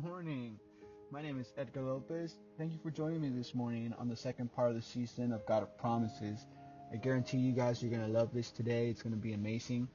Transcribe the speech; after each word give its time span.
morning. 0.00 0.58
My 1.10 1.20
name 1.20 1.38
is 1.38 1.52
Edgar 1.58 1.82
Lopez. 1.82 2.36
Thank 2.56 2.72
you 2.72 2.78
for 2.82 2.90
joining 2.90 3.20
me 3.20 3.28
this 3.28 3.54
morning 3.54 3.92
on 3.98 4.08
the 4.08 4.16
second 4.16 4.52
part 4.52 4.70
of 4.70 4.76
the 4.76 4.82
season 4.82 5.32
of 5.32 5.44
God 5.44 5.62
of 5.62 5.76
Promises. 5.76 6.46
I 6.92 6.96
guarantee 6.96 7.36
you 7.38 7.52
guys 7.52 7.82
you're 7.82 7.90
going 7.90 8.06
to 8.06 8.18
love 8.18 8.32
this 8.32 8.50
today. 8.50 8.88
It's 8.88 9.02
going 9.02 9.14
to 9.14 9.20
be 9.20 9.34
amazing. 9.34 9.88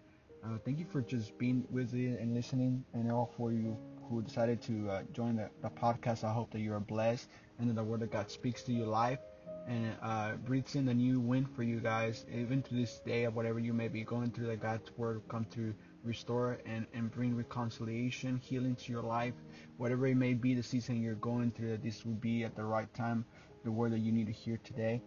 Uh, 0.46 0.58
thank 0.64 0.78
you 0.78 0.86
for 0.86 1.02
just 1.02 1.38
being 1.40 1.66
with 1.72 1.94
me 1.94 2.08
and 2.08 2.36
listening, 2.36 2.84
and 2.94 3.12
all 3.12 3.34
for 3.38 3.52
you 3.52 3.76
who 4.08 4.22
decided 4.22 4.62
to 4.64 4.90
uh, 4.90 5.02
join 5.14 5.38
the, 5.38 5.50
the, 5.64 5.70
podcast. 5.70 6.24
I 6.24 6.32
hope 6.32 6.52
that 6.52 6.60
you 6.60 6.74
are 6.74 6.80
blessed 6.80 7.28
and 7.58 7.68
that 7.70 7.74
the 7.74 7.84
Word 7.84 8.04
of 8.04 8.12
God 8.12 8.30
speaks 8.30 8.62
to 8.64 8.74
your 8.74 8.88
life 8.88 9.20
and 9.68 9.96
uh, 10.04 10.34
breathes 10.46 10.76
in 10.76 10.88
a 10.90 10.94
new 10.94 11.20
wind 11.20 11.48
for 11.56 11.64
you 11.64 11.80
guys, 11.80 12.26
even 12.32 12.62
to 12.64 12.76
this 12.76 13.00
day 13.00 13.24
of 13.24 13.36
whatever 13.36 13.60
you 13.60 13.74
may 13.74 13.88
be 13.88 14.04
going 14.04 14.30
through. 14.30 14.48
That 14.48 14.62
God's 14.62 14.92
Word 14.96 15.22
come 15.28 15.46
to 15.56 15.74
restore 16.08 16.58
and, 16.66 16.88
and 16.94 17.12
bring 17.12 17.36
reconciliation, 17.36 18.42
healing 18.44 18.76
to 18.76 18.92
your 18.92 19.04
life, 19.04 19.34
whatever 19.78 20.08
it 20.08 20.16
may 20.16 20.34
be 20.34 20.54
the 20.56 20.64
season 20.64 21.02
you're 21.02 21.16
going 21.16 21.52
through, 21.52 21.72
that 21.72 21.84
this 21.84 22.06
will 22.06 22.14
be 22.14 22.44
at 22.44 22.56
the 22.56 22.64
right 22.64 22.92
time, 22.94 23.26
the 23.64 23.72
word 23.72 23.92
that 23.92 24.00
you 24.00 24.12
need 24.12 24.28
to 24.28 24.34
hear 24.34 24.60
today. 24.64 25.02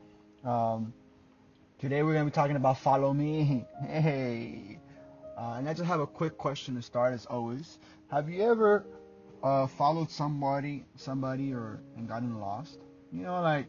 Um, 0.45 0.93
today 1.79 2.03
we're 2.03 2.13
going 2.13 2.27
to 2.27 2.31
be 2.31 2.35
talking 2.35 2.57
about 2.57 2.79
follow 2.79 3.13
me. 3.13 3.65
Hey. 3.87 4.79
Uh, 5.37 5.55
and 5.57 5.69
I 5.69 5.73
just 5.73 5.87
have 5.87 6.01
a 6.01 6.07
quick 6.07 6.37
question 6.37 6.75
to 6.77 6.83
start 6.83 7.15
as 7.15 7.25
always. 7.25 7.79
Have 8.11 8.29
you 8.29 8.43
ever 8.43 8.85
uh, 9.43 9.67
followed 9.67 10.11
somebody, 10.11 10.85
somebody 10.97 11.55
or 11.55 11.81
and 11.97 12.07
gotten 12.07 12.39
lost? 12.39 12.79
You 13.11 13.23
know, 13.23 13.41
like, 13.41 13.67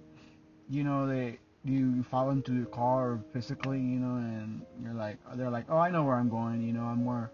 you 0.70 0.84
know, 0.84 1.08
they 1.08 1.40
you, 1.64 1.94
you 1.94 2.04
follow 2.04 2.30
them 2.30 2.42
to 2.44 2.54
your 2.54 2.66
car 2.66 3.20
physically, 3.34 3.80
you 3.80 4.00
know, 4.00 4.16
and 4.16 4.66
you're 4.82 4.94
like, 4.94 5.18
they're 5.36 5.50
like, 5.50 5.66
oh, 5.70 5.78
I 5.78 5.90
know 5.90 6.04
where 6.04 6.16
I'm 6.16 6.30
going, 6.30 6.64
you 6.64 6.74
know, 6.74 6.84
I'm 6.84 7.04
more, 7.04 7.32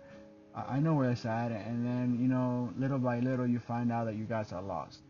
I 0.55 0.79
know 0.79 0.95
where 0.95 1.11
it's 1.11 1.25
at, 1.25 1.51
and 1.51 1.85
then, 1.85 2.17
you 2.19 2.27
know, 2.27 2.73
little 2.77 2.99
by 2.99 3.19
little, 3.19 3.47
you 3.47 3.59
find 3.59 3.91
out 3.91 4.05
that 4.05 4.15
you 4.15 4.25
guys 4.25 4.51
are 4.51 4.61
lost. 4.61 5.03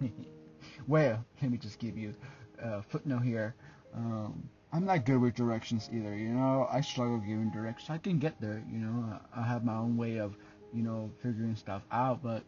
well, 0.86 1.24
let 1.40 1.50
me 1.50 1.58
just 1.58 1.78
give 1.78 1.96
you 1.96 2.14
a 2.62 2.82
footnote 2.82 3.20
here. 3.20 3.54
Um, 3.94 4.48
I'm 4.72 4.84
not 4.84 5.06
good 5.06 5.20
with 5.20 5.34
directions 5.34 5.88
either, 5.92 6.14
you 6.14 6.28
know, 6.28 6.68
I 6.70 6.82
struggle 6.82 7.18
giving 7.18 7.50
directions. 7.50 7.88
I 7.88 7.98
can 7.98 8.18
get 8.18 8.38
there, 8.40 8.62
you 8.70 8.78
know, 8.78 9.18
I 9.34 9.42
have 9.42 9.64
my 9.64 9.76
own 9.76 9.96
way 9.96 10.18
of, 10.18 10.36
you 10.74 10.82
know, 10.82 11.10
figuring 11.22 11.56
stuff 11.56 11.82
out, 11.90 12.22
but 12.22 12.42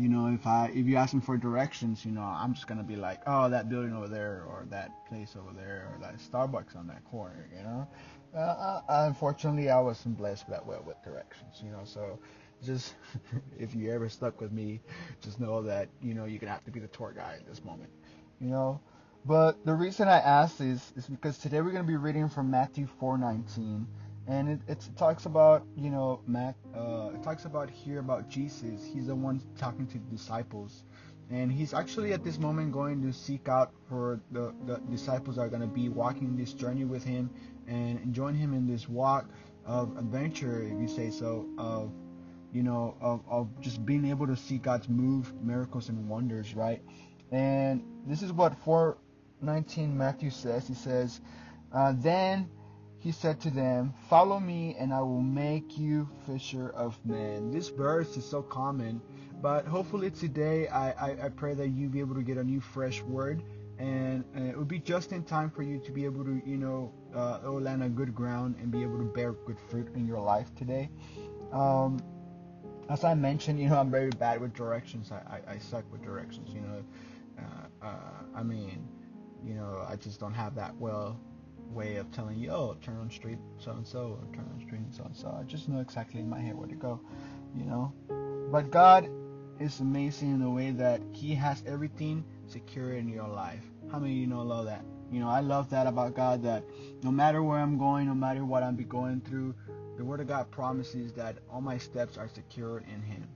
you 0.00 0.08
know, 0.08 0.28
if 0.28 0.46
I 0.46 0.70
if 0.74 0.86
you 0.86 0.96
ask 0.96 1.12
me 1.12 1.20
for 1.20 1.36
directions, 1.36 2.06
you 2.06 2.12
know, 2.12 2.22
I'm 2.22 2.54
just 2.54 2.66
gonna 2.66 2.82
be 2.82 2.96
like, 2.96 3.20
oh, 3.26 3.50
that 3.50 3.68
building 3.68 3.92
over 3.92 4.08
there, 4.08 4.44
or 4.48 4.64
that 4.70 4.90
place 5.06 5.36
over 5.38 5.52
there, 5.54 5.92
or 5.92 6.00
that 6.00 6.16
Starbucks 6.16 6.74
on 6.74 6.86
that 6.86 7.04
corner, 7.04 7.46
you 7.54 7.62
know. 7.62 7.86
Uh, 8.34 8.38
uh, 8.38 8.82
unfortunately, 8.88 9.68
I 9.68 9.78
wasn't 9.78 10.16
blessed 10.16 10.48
that 10.48 10.64
well 10.64 10.82
with 10.86 11.02
directions, 11.04 11.60
you 11.62 11.70
know. 11.70 11.82
So, 11.84 12.18
just 12.64 12.94
if 13.58 13.74
you 13.74 13.92
ever 13.92 14.08
stuck 14.08 14.40
with 14.40 14.52
me, 14.52 14.80
just 15.20 15.38
know 15.38 15.60
that 15.62 15.90
you 16.00 16.14
know 16.14 16.24
you're 16.24 16.38
gonna 16.38 16.52
have 16.52 16.64
to 16.64 16.70
be 16.70 16.80
the 16.80 16.88
tour 16.88 17.12
guide 17.14 17.40
at 17.40 17.46
this 17.46 17.62
moment, 17.62 17.90
you 18.40 18.48
know. 18.48 18.80
But 19.26 19.66
the 19.66 19.74
reason 19.74 20.08
I 20.08 20.18
asked 20.18 20.62
is 20.62 20.94
is 20.96 21.06
because 21.08 21.36
today 21.36 21.60
we're 21.60 21.72
gonna 21.72 21.84
be 21.84 21.96
reading 21.96 22.30
from 22.30 22.50
Matthew 22.50 22.88
4:19 22.98 23.86
and 24.30 24.48
it, 24.48 24.60
it 24.68 24.88
talks 24.96 25.26
about 25.26 25.64
you 25.76 25.90
know 25.90 26.20
Matt 26.26 26.54
uh, 26.74 27.10
it 27.14 27.22
talks 27.22 27.44
about 27.44 27.68
here 27.68 27.98
about 27.98 28.28
Jesus. 28.28 28.88
He's 28.92 29.06
the 29.06 29.14
one 29.14 29.42
talking 29.58 29.86
to 29.88 29.94
the 29.94 30.16
disciples. 30.16 30.84
And 31.32 31.52
he's 31.52 31.74
actually 31.74 32.12
at 32.12 32.24
this 32.24 32.38
moment 32.38 32.72
going 32.72 33.02
to 33.02 33.12
seek 33.12 33.48
out 33.48 33.72
for 33.88 34.20
the, 34.32 34.52
the 34.66 34.78
disciples 34.90 35.38
are 35.38 35.48
going 35.48 35.60
to 35.62 35.68
be 35.68 35.88
walking 35.88 36.36
this 36.36 36.52
journey 36.52 36.84
with 36.84 37.04
him 37.04 37.30
and 37.68 38.12
join 38.12 38.34
him 38.34 38.52
in 38.52 38.66
this 38.66 38.88
walk 38.88 39.26
of 39.64 39.96
adventure 39.96 40.62
if 40.64 40.80
you 40.80 40.88
say 40.88 41.10
so 41.10 41.46
of 41.56 41.92
you 42.52 42.64
know 42.64 42.96
of, 43.00 43.20
of 43.28 43.48
just 43.60 43.86
being 43.86 44.06
able 44.06 44.26
to 44.26 44.34
see 44.34 44.58
God's 44.58 44.88
move 44.88 45.32
miracles 45.40 45.88
and 45.88 46.08
wonders 46.08 46.54
right? 46.54 46.82
And 47.30 47.84
this 48.06 48.22
is 48.22 48.32
what 48.32 48.58
419 48.64 49.96
Matthew 49.96 50.30
says. 50.30 50.66
He 50.66 50.74
says 50.74 51.20
uh, 51.72 51.92
then 51.96 52.48
he 53.00 53.12
said 53.12 53.40
to 53.40 53.50
them, 53.50 53.94
Follow 54.08 54.38
me, 54.38 54.76
and 54.78 54.92
I 54.92 55.00
will 55.00 55.22
make 55.22 55.78
you 55.78 56.08
fisher 56.26 56.68
of 56.70 56.98
men. 57.04 57.50
This 57.50 57.70
verse 57.70 58.16
is 58.16 58.24
so 58.26 58.42
common, 58.42 59.00
but 59.40 59.66
hopefully 59.66 60.10
today 60.10 60.68
I, 60.68 60.90
I, 60.90 61.24
I 61.24 61.28
pray 61.30 61.54
that 61.54 61.68
you 61.68 61.88
be 61.88 62.00
able 62.00 62.14
to 62.14 62.22
get 62.22 62.36
a 62.36 62.44
new 62.44 62.60
fresh 62.60 63.00
word, 63.02 63.42
and, 63.78 64.22
and 64.34 64.46
it 64.46 64.56
will 64.56 64.66
be 64.66 64.78
just 64.78 65.12
in 65.12 65.24
time 65.24 65.50
for 65.50 65.62
you 65.62 65.78
to 65.78 65.90
be 65.90 66.04
able 66.04 66.24
to, 66.24 66.42
you 66.44 66.58
know, 66.58 66.92
uh, 67.14 67.50
land 67.50 67.82
on 67.82 67.94
good 67.94 68.14
ground 68.14 68.56
and 68.60 68.70
be 68.70 68.82
able 68.82 68.98
to 68.98 69.04
bear 69.04 69.32
good 69.32 69.58
fruit 69.70 69.88
in 69.94 70.06
your 70.06 70.20
life 70.20 70.54
today. 70.54 70.90
Um, 71.52 72.02
as 72.90 73.02
I 73.02 73.14
mentioned, 73.14 73.58
you 73.58 73.70
know, 73.70 73.78
I'm 73.80 73.90
very 73.90 74.10
bad 74.10 74.42
with 74.42 74.52
directions. 74.52 75.10
I, 75.10 75.38
I, 75.48 75.54
I 75.54 75.58
suck 75.58 75.90
with 75.90 76.02
directions, 76.02 76.52
you 76.52 76.60
know. 76.60 76.84
Uh, 77.38 77.86
uh, 77.86 78.24
I 78.34 78.42
mean, 78.42 78.86
you 79.42 79.54
know, 79.54 79.86
I 79.88 79.96
just 79.96 80.20
don't 80.20 80.34
have 80.34 80.54
that 80.56 80.76
well 80.76 81.18
way 81.72 81.96
of 81.96 82.10
telling 82.12 82.38
you, 82.38 82.50
oh, 82.50 82.76
turn 82.82 82.96
on 82.98 83.10
street 83.10 83.38
so 83.58 83.72
and 83.72 83.86
so, 83.86 84.18
or 84.20 84.34
turn 84.34 84.48
on 84.54 84.60
street 84.66 84.80
so 84.90 85.04
and 85.04 85.16
so. 85.16 85.36
I 85.38 85.44
just 85.44 85.68
know 85.68 85.80
exactly 85.80 86.20
in 86.20 86.28
my 86.28 86.40
head 86.40 86.56
where 86.56 86.68
to 86.68 86.74
go, 86.74 87.00
you 87.56 87.64
know. 87.64 87.92
But 88.50 88.70
God 88.70 89.08
is 89.60 89.80
amazing 89.80 90.32
in 90.32 90.40
the 90.40 90.50
way 90.50 90.70
that 90.72 91.00
He 91.12 91.34
has 91.34 91.62
everything 91.66 92.24
secure 92.46 92.94
in 92.94 93.08
your 93.08 93.28
life. 93.28 93.64
How 93.90 93.98
many 93.98 94.12
of 94.12 94.18
you 94.18 94.26
know 94.26 94.42
love 94.42 94.66
that? 94.66 94.84
You 95.12 95.20
know, 95.20 95.28
I 95.28 95.40
love 95.40 95.70
that 95.70 95.86
about 95.86 96.14
God 96.14 96.42
that 96.44 96.64
no 97.02 97.10
matter 97.10 97.42
where 97.42 97.58
I'm 97.58 97.78
going, 97.78 98.06
no 98.06 98.14
matter 98.14 98.44
what 98.44 98.62
I'm 98.62 98.76
be 98.76 98.84
going 98.84 99.20
through, 99.20 99.54
the 99.96 100.04
Word 100.04 100.20
of 100.20 100.28
God 100.28 100.50
promises 100.50 101.12
that 101.12 101.38
all 101.50 101.60
my 101.60 101.78
steps 101.78 102.16
are 102.16 102.28
secured 102.28 102.84
in 102.84 103.02
Him. 103.02 103.28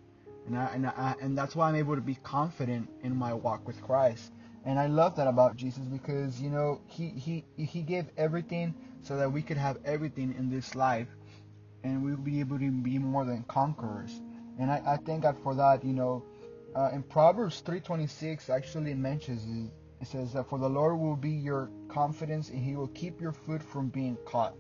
And 0.47 0.59
I, 0.59 0.67
and 0.75 0.87
I, 0.87 1.15
and 1.21 1.37
that's 1.37 1.57
why 1.57 1.69
I'm 1.69 1.75
able 1.75 1.95
to 1.95 2.03
be 2.03 2.17
confident 2.17 2.89
in 3.03 3.17
my 3.17 3.33
walk 3.33 3.67
with 3.67 3.83
Christ 3.83 4.33
and 4.65 4.79
I 4.79 4.87
love 4.87 5.17
that 5.17 5.27
about 5.27 5.57
Jesus 5.57 5.83
because 5.85 6.41
you 6.41 6.49
know 6.49 6.81
he 6.87 7.09
he 7.11 7.45
he 7.57 7.83
gave 7.83 8.07
everything 8.17 8.75
so 9.03 9.17
that 9.19 9.31
we 9.31 9.43
could 9.43 9.59
have 9.59 9.79
everything 9.85 10.35
in 10.39 10.49
this 10.49 10.75
life, 10.75 11.09
and 11.83 12.03
we'll 12.03 12.17
be 12.17 12.41
able 12.41 12.59
to 12.59 12.71
be 12.71 12.99
more 12.99 13.25
than 13.25 13.45
conquerors. 13.45 14.23
And 14.59 14.71
I, 14.71 14.83
I 14.87 14.97
thank 14.97 15.25
God 15.25 15.37
for 15.43 15.55
that. 15.55 15.85
You 15.85 15.93
know, 15.93 16.23
uh, 16.75 16.91
in 16.95 17.03
Proverbs 17.03 17.63
3:26 17.67 18.49
actually 18.49 18.95
mentions 18.95 19.45
it. 19.45 19.71
It 20.01 20.07
says 20.09 20.33
that 20.33 20.49
for 20.49 20.59
the 20.59 20.69
Lord 20.69 20.99
will 20.99 21.17
be 21.17 21.31
your 21.31 21.71
confidence, 21.89 22.49
and 22.49 22.59
He 22.59 22.75
will 22.75 22.89
keep 22.89 23.21
your 23.21 23.33
foot 23.33 23.63
from 23.63 23.89
being 23.89 24.17
caught. 24.25 24.55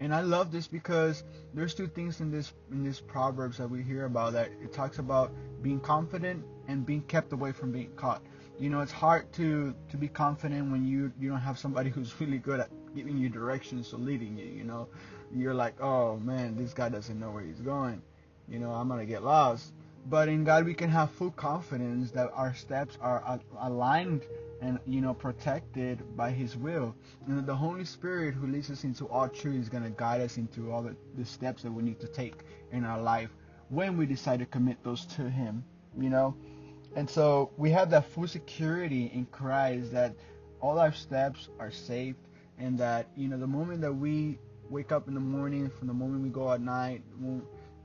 And 0.00 0.14
I 0.14 0.20
love 0.20 0.52
this 0.52 0.68
because 0.68 1.24
there's 1.54 1.74
two 1.74 1.88
things 1.88 2.20
in 2.20 2.30
this 2.30 2.52
in 2.72 2.82
this 2.82 3.00
proverbs 3.00 3.58
that 3.58 3.68
we 3.70 3.82
hear 3.82 4.04
about 4.04 4.32
that 4.32 4.50
it 4.62 4.72
talks 4.72 4.98
about 4.98 5.32
being 5.62 5.80
confident 5.80 6.44
and 6.66 6.84
being 6.84 7.02
kept 7.02 7.32
away 7.32 7.52
from 7.52 7.72
being 7.72 7.90
caught 7.96 8.22
you 8.58 8.70
know 8.70 8.80
it's 8.80 8.92
hard 8.92 9.32
to 9.32 9.74
to 9.88 9.96
be 9.96 10.08
confident 10.08 10.70
when 10.70 10.84
you 10.84 11.12
you 11.18 11.28
don't 11.28 11.40
have 11.40 11.58
somebody 11.58 11.90
who's 11.90 12.12
really 12.20 12.38
good 12.38 12.60
at 12.60 12.70
giving 12.94 13.16
you 13.16 13.28
directions 13.28 13.92
or 13.92 13.98
leading 13.98 14.36
you 14.36 14.46
you 14.46 14.64
know? 14.64 14.88
You're 15.34 15.54
like 15.54 15.80
oh 15.80 16.16
man 16.16 16.56
this 16.56 16.72
guy 16.74 16.88
doesn't 16.88 17.18
know 17.18 17.30
where 17.30 17.42
he's 17.42 17.60
going. 17.60 18.02
You 18.48 18.58
know 18.58 18.70
i'm 18.72 18.88
gonna 18.88 19.06
get 19.06 19.22
lost. 19.22 19.72
But 20.06 20.28
in 20.28 20.44
god 20.44 20.64
we 20.64 20.74
can 20.74 20.90
have 20.90 21.10
full 21.10 21.30
confidence 21.30 22.10
that 22.12 22.30
our 22.34 22.54
steps 22.54 22.98
are 23.00 23.40
aligned 23.60 24.22
and 24.60 24.80
you 24.86 25.00
know 25.00 25.14
protected 25.14 26.16
by 26.16 26.30
his 26.30 26.56
will. 26.56 26.94
And 27.26 27.46
the 27.46 27.54
holy 27.54 27.84
spirit 27.84 28.34
who 28.34 28.46
leads 28.46 28.70
us 28.70 28.84
into 28.84 29.06
all 29.06 29.28
truth 29.28 29.60
is 29.60 29.68
going 29.68 29.84
to 29.84 29.90
guide 29.90 30.20
us 30.20 30.36
into 30.36 30.72
all 30.72 30.82
the, 30.82 30.96
the 31.16 31.24
steps 31.24 31.62
that 31.62 31.70
we 31.70 31.82
need 31.82 32.00
to 32.00 32.08
take 32.08 32.40
in 32.72 32.84
our 32.84 33.00
life 33.00 33.30
when 33.68 33.96
we 33.96 34.06
decide 34.06 34.40
to 34.40 34.46
commit 34.46 34.82
those 34.82 35.04
to 35.04 35.28
him 35.28 35.62
you 35.98 36.08
know 36.10 36.34
and 36.96 37.08
so 37.08 37.50
we 37.56 37.70
have 37.70 37.90
that 37.90 38.06
full 38.06 38.26
security 38.26 39.10
in 39.14 39.26
Christ 39.26 39.92
that 39.92 40.14
all 40.60 40.78
our 40.78 40.92
steps 40.92 41.48
are 41.58 41.70
safe 41.70 42.16
and 42.58 42.78
that, 42.78 43.08
you 43.16 43.28
know, 43.28 43.38
the 43.38 43.46
moment 43.46 43.80
that 43.82 43.92
we 43.92 44.38
wake 44.68 44.92
up 44.92 45.08
in 45.08 45.14
the 45.14 45.20
morning, 45.20 45.70
from 45.70 45.86
the 45.86 45.94
moment 45.94 46.22
we 46.22 46.28
go 46.28 46.52
at 46.52 46.60
night, 46.60 47.02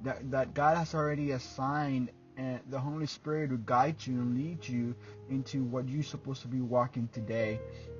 that, 0.03 0.29
that 0.31 0.53
God 0.53 0.77
has 0.77 0.95
already 0.95 1.31
assigned 1.31 2.09
and 2.37 2.59
the 2.69 2.79
Holy 2.79 3.05
Spirit 3.05 3.51
will 3.51 3.57
guide 3.57 3.95
you 4.05 4.15
and 4.15 4.35
lead 4.35 4.67
you 4.67 4.95
into 5.29 5.63
what 5.63 5.87
you're 5.87 6.03
supposed 6.03 6.41
to 6.41 6.47
be 6.47 6.61
walking 6.61 7.07
today. 7.13 7.59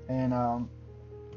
And 0.10 0.34
um 0.34 0.70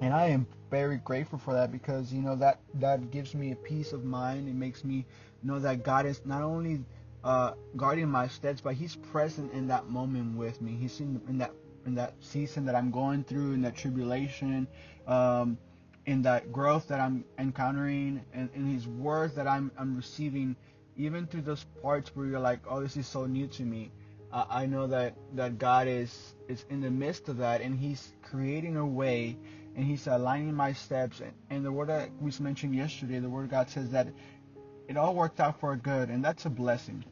and 0.01 0.13
I 0.13 0.27
am 0.27 0.47
very 0.71 0.99
grateful 0.99 1.39
for 1.39 1.55
that 1.55 1.73
because 1.73 2.13
you 2.13 2.21
know 2.23 2.37
that 2.37 2.61
that 2.75 3.11
gives 3.11 3.35
me 3.35 3.53
a 3.53 3.57
peace 3.57 3.93
of 3.93 4.05
mind. 4.05 4.49
It 4.49 4.55
makes 4.55 4.85
me 4.85 5.07
know 5.43 5.59
that 5.59 5.83
God 5.83 6.07
is 6.07 6.23
not 6.25 6.43
only 6.43 6.85
uh, 7.27 7.55
guarding 7.77 8.09
my 8.09 8.29
steps, 8.29 8.61
but 8.61 8.75
He's 8.75 8.95
present 8.95 9.53
in 9.53 9.67
that 9.67 9.89
moment 9.89 10.37
with 10.37 10.63
me. 10.63 10.77
He's 10.81 11.01
in, 11.01 11.21
in 11.29 11.39
that 11.39 11.51
in 11.85 11.97
that 11.97 12.15
season 12.21 12.65
that 12.67 12.77
I'm 12.77 12.93
going 12.93 13.25
through, 13.25 13.53
in 13.53 13.63
that 13.63 13.75
tribulation, 13.75 14.69
um, 15.09 15.59
in 16.07 16.23
that 16.23 16.53
growth 16.53 16.87
that 16.87 17.01
I'm 17.01 17.25
encountering, 17.37 18.25
and 18.33 18.49
in 18.55 18.73
His 18.73 18.87
words 18.87 19.35
that 19.35 19.49
I'm 19.49 19.73
I'm 19.77 19.97
receiving, 19.97 20.55
even 20.97 21.27
through 21.27 21.43
those 21.43 21.65
parts 21.83 22.15
where 22.15 22.27
you're 22.27 22.39
like, 22.39 22.61
oh, 22.71 22.81
this 22.81 22.97
is 22.97 23.09
so 23.09 23.27
new 23.27 23.49
to 23.49 23.65
me. 23.65 23.91
Uh, 24.33 24.45
I 24.49 24.67
know 24.67 24.87
that 24.87 25.17
that 25.35 25.59
God 25.59 25.89
is 25.89 26.37
is 26.47 26.65
in 26.71 26.81
the 26.81 26.93
midst 26.93 27.29
of 27.29 27.39
that, 27.39 27.61
and 27.61 27.77
He's 27.77 28.13
creating 28.23 28.77
a 28.77 28.87
way, 28.87 29.37
and 29.75 29.85
He's 29.85 30.07
aligning 30.07 30.55
my 30.55 30.73
steps. 30.73 31.21
And, 31.51 31.65
the 31.65 31.73
word 31.73 31.89
that 31.89 32.09
we 32.21 32.31
mentioned 32.39 32.77
yesterday, 32.77 33.19
the 33.19 33.29
word 33.29 33.51
God 33.51 33.69
says 33.69 33.91
that 33.91 34.07
it 34.87 34.97
all 34.97 35.17
worked 35.17 35.41
out 35.41 35.59
for 35.59 35.75
good, 35.75 36.09
and 36.09 36.25
that's 36.25 36.47
a 36.47 36.51
blessing 36.51 37.05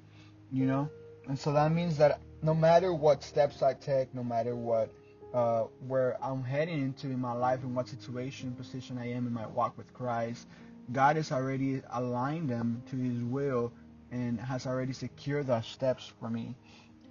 you 0.55 0.67
know 0.67 0.89
And 1.29 1.39
so 1.39 1.53
that 1.53 1.73
means 1.73 1.99
that 1.99 2.21
no 2.43 2.55
matter 2.55 2.93
what 2.93 3.25
steps 3.25 3.63
I 3.63 3.75
take, 3.75 4.15
no 4.15 4.23
matter 4.23 4.55
what 4.55 4.91
uh, 5.33 5.65
where 5.89 6.17
I'm 6.23 6.45
heading 6.45 6.81
into 6.81 7.09
in 7.09 7.21
my 7.21 7.33
life 7.33 7.65
and 7.65 7.75
what 7.75 7.89
situation, 7.89 8.53
position 8.53 8.99
I 8.99 9.11
am 9.11 9.27
in 9.27 9.33
my 9.33 9.49
walk 9.49 9.77
with 9.77 9.93
Christ, 9.93 10.47
God 10.93 11.17
has 11.17 11.33
already 11.33 11.83
aligned 11.91 12.49
them 12.49 12.83
to 12.91 12.97
His 12.97 13.25
will 13.25 13.73
and 14.13 14.39
has 14.39 14.67
already 14.67 14.93
secured 14.93 15.49
those 15.49 15.67
steps 15.67 16.13
for 16.21 16.31
me. 16.31 16.55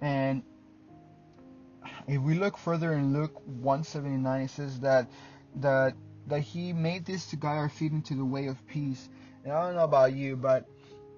And 0.00 0.42
if 2.06 2.22
we 2.22 2.34
look 2.34 2.56
further 2.56 2.94
in 2.94 3.12
Luke 3.12 3.42
179, 3.44 4.40
it 4.42 4.50
says 4.50 4.80
that 4.80 5.10
that 5.56 5.94
that 6.28 6.40
He 6.40 6.72
made 6.72 7.04
this 7.04 7.26
to 7.26 7.36
guide 7.36 7.58
our 7.58 7.68
feet 7.68 7.92
into 7.92 8.14
the 8.14 8.24
way 8.24 8.46
of 8.46 8.64
peace. 8.66 9.10
And 9.42 9.52
I 9.52 9.66
don't 9.66 9.74
know 9.74 9.84
about 9.84 10.14
you, 10.14 10.36
but 10.36 10.66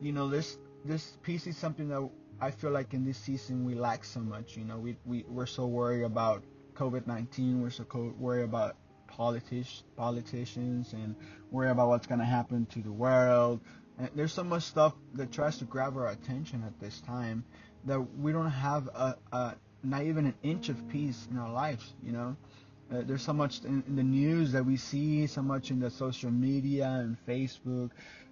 you 0.01 0.13
know 0.13 0.29
this 0.29 0.59
this 0.87 1.17
peace 1.23 1.47
is 1.47 1.57
something 1.57 1.89
that 1.89 2.09
I 2.41 2.51
feel 2.51 2.71
like 2.71 2.95
in 2.95 3.05
this 3.05 3.19
season 3.19 3.65
we 3.65 3.75
lack 3.75 4.05
so 4.05 4.21
much. 4.21 4.57
You 4.57 4.65
know, 4.65 4.79
we 4.79 4.97
we 5.05 5.25
we're 5.29 5.47
so 5.47 5.67
worried 5.67 6.05
about 6.05 6.43
COVID-19. 6.75 7.61
We're 7.61 7.71
so 7.71 7.85
worried 8.19 8.45
about 8.45 8.77
politics 9.07 9.83
politicians 9.97 10.93
and 10.93 11.15
worry 11.51 11.71
about 11.71 11.89
what's 11.89 12.07
gonna 12.07 12.25
happen 12.25 12.67
to 12.67 12.81
the 12.81 12.93
world. 12.93 13.61
And 13.99 14.11
there's 14.15 14.33
so 14.33 14.45
much 14.45 14.65
stuff 14.65 14.95
that 15.15 15.33
tries 15.33 15.59
to 15.59 15.65
grab 15.65 15.97
our 15.97 16.09
attention 16.09 16.63
at 16.65 16.79
this 16.81 17.01
time 17.01 17.45
that 17.87 18.01
we 18.19 18.33
don't 18.33 18.51
have 18.51 18.89
a, 18.89 19.17
a 19.33 19.55
not 19.83 20.03
even 20.03 20.27
an 20.27 20.35
inch 20.43 20.69
of 20.69 20.89
peace 20.89 21.27
in 21.31 21.39
our 21.39 21.51
lives. 21.51 21.95
You 22.03 22.13
know, 22.13 22.37
uh, 22.93 23.03
there's 23.07 23.23
so 23.23 23.33
much 23.33 23.65
in, 23.65 23.83
in 23.87 23.97
the 23.97 24.03
news 24.03 24.53
that 24.53 24.65
we 24.65 24.77
see, 24.77 25.27
so 25.27 25.43
much 25.43 25.71
in 25.71 25.81
the 25.81 25.91
social 25.91 26.31
media 26.31 26.87
and 26.87 27.17
Facebook. 27.27 27.91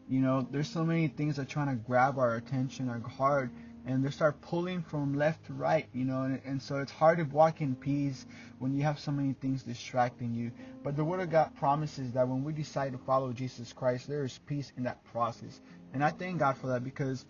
You 0.08 0.20
know, 0.20 0.46
there's 0.50 0.68
so 0.68 0.84
many 0.84 1.08
things 1.08 1.36
that 1.36 1.42
are 1.42 1.46
trying 1.46 1.68
to 1.68 1.82
grab 1.82 2.18
our 2.18 2.36
attention, 2.36 2.88
our 2.88 3.00
heart, 3.00 3.50
and 3.86 4.04
they 4.04 4.10
start 4.10 4.40
pulling 4.40 4.82
from 4.82 5.14
left 5.14 5.46
to 5.46 5.52
right, 5.52 5.86
you 5.92 6.04
know, 6.04 6.22
and, 6.22 6.40
and, 6.44 6.62
so 6.62 6.78
it's 6.78 6.92
hard 6.92 7.18
to 7.18 7.24
walk 7.24 7.60
in 7.60 7.74
peace 7.74 8.26
when 8.58 8.74
you 8.74 8.82
have 8.82 8.98
so 8.98 9.12
many 9.12 9.34
things 9.34 9.62
distracting 9.62 10.34
you. 10.34 10.50
But 10.82 10.96
the 10.96 11.04
Word 11.04 11.20
of 11.20 11.30
God 11.30 11.54
promises 11.56 12.12
that 12.12 12.26
when 12.26 12.44
we 12.44 12.52
decide 12.52 12.92
to 12.92 12.98
follow 12.98 13.32
Jesus 13.32 13.72
Christ, 13.72 14.08
there 14.08 14.24
is 14.24 14.38
peace 14.46 14.72
in 14.76 14.84
that 14.84 15.04
process. 15.04 15.60
And 15.92 16.02
I 16.02 16.10
thank 16.10 16.38
God 16.38 16.56
for 16.56 16.68
that 16.68 16.82
because 16.82 17.26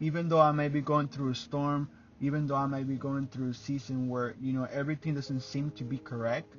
even 0.00 0.28
though 0.28 0.40
I 0.40 0.52
may 0.52 0.68
be 0.68 0.80
going 0.80 1.08
through 1.08 1.30
a 1.30 1.34
storm, 1.34 1.88
even 2.20 2.46
though 2.46 2.56
I 2.56 2.66
may 2.66 2.82
be 2.82 2.96
going 2.96 3.26
through 3.26 3.50
a 3.50 3.54
season 3.54 4.08
where, 4.08 4.34
you 4.40 4.52
know, 4.52 4.66
everything 4.70 5.14
doesn't 5.14 5.40
seem 5.40 5.70
to 5.72 5.84
be 5.84 5.98
correct, 5.98 6.54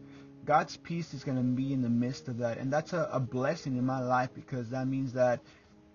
God's 0.45 0.77
peace 0.77 1.13
is 1.13 1.23
going 1.23 1.38
to 1.38 1.43
be 1.43 1.73
in 1.73 1.81
the 1.81 1.89
midst 1.89 2.27
of 2.27 2.38
that. 2.39 2.57
And 2.57 2.71
that's 2.71 2.93
a, 2.93 3.09
a 3.11 3.19
blessing 3.19 3.77
in 3.77 3.85
my 3.85 3.99
life 3.99 4.29
because 4.33 4.69
that 4.69 4.88
means 4.88 5.13
that 5.13 5.41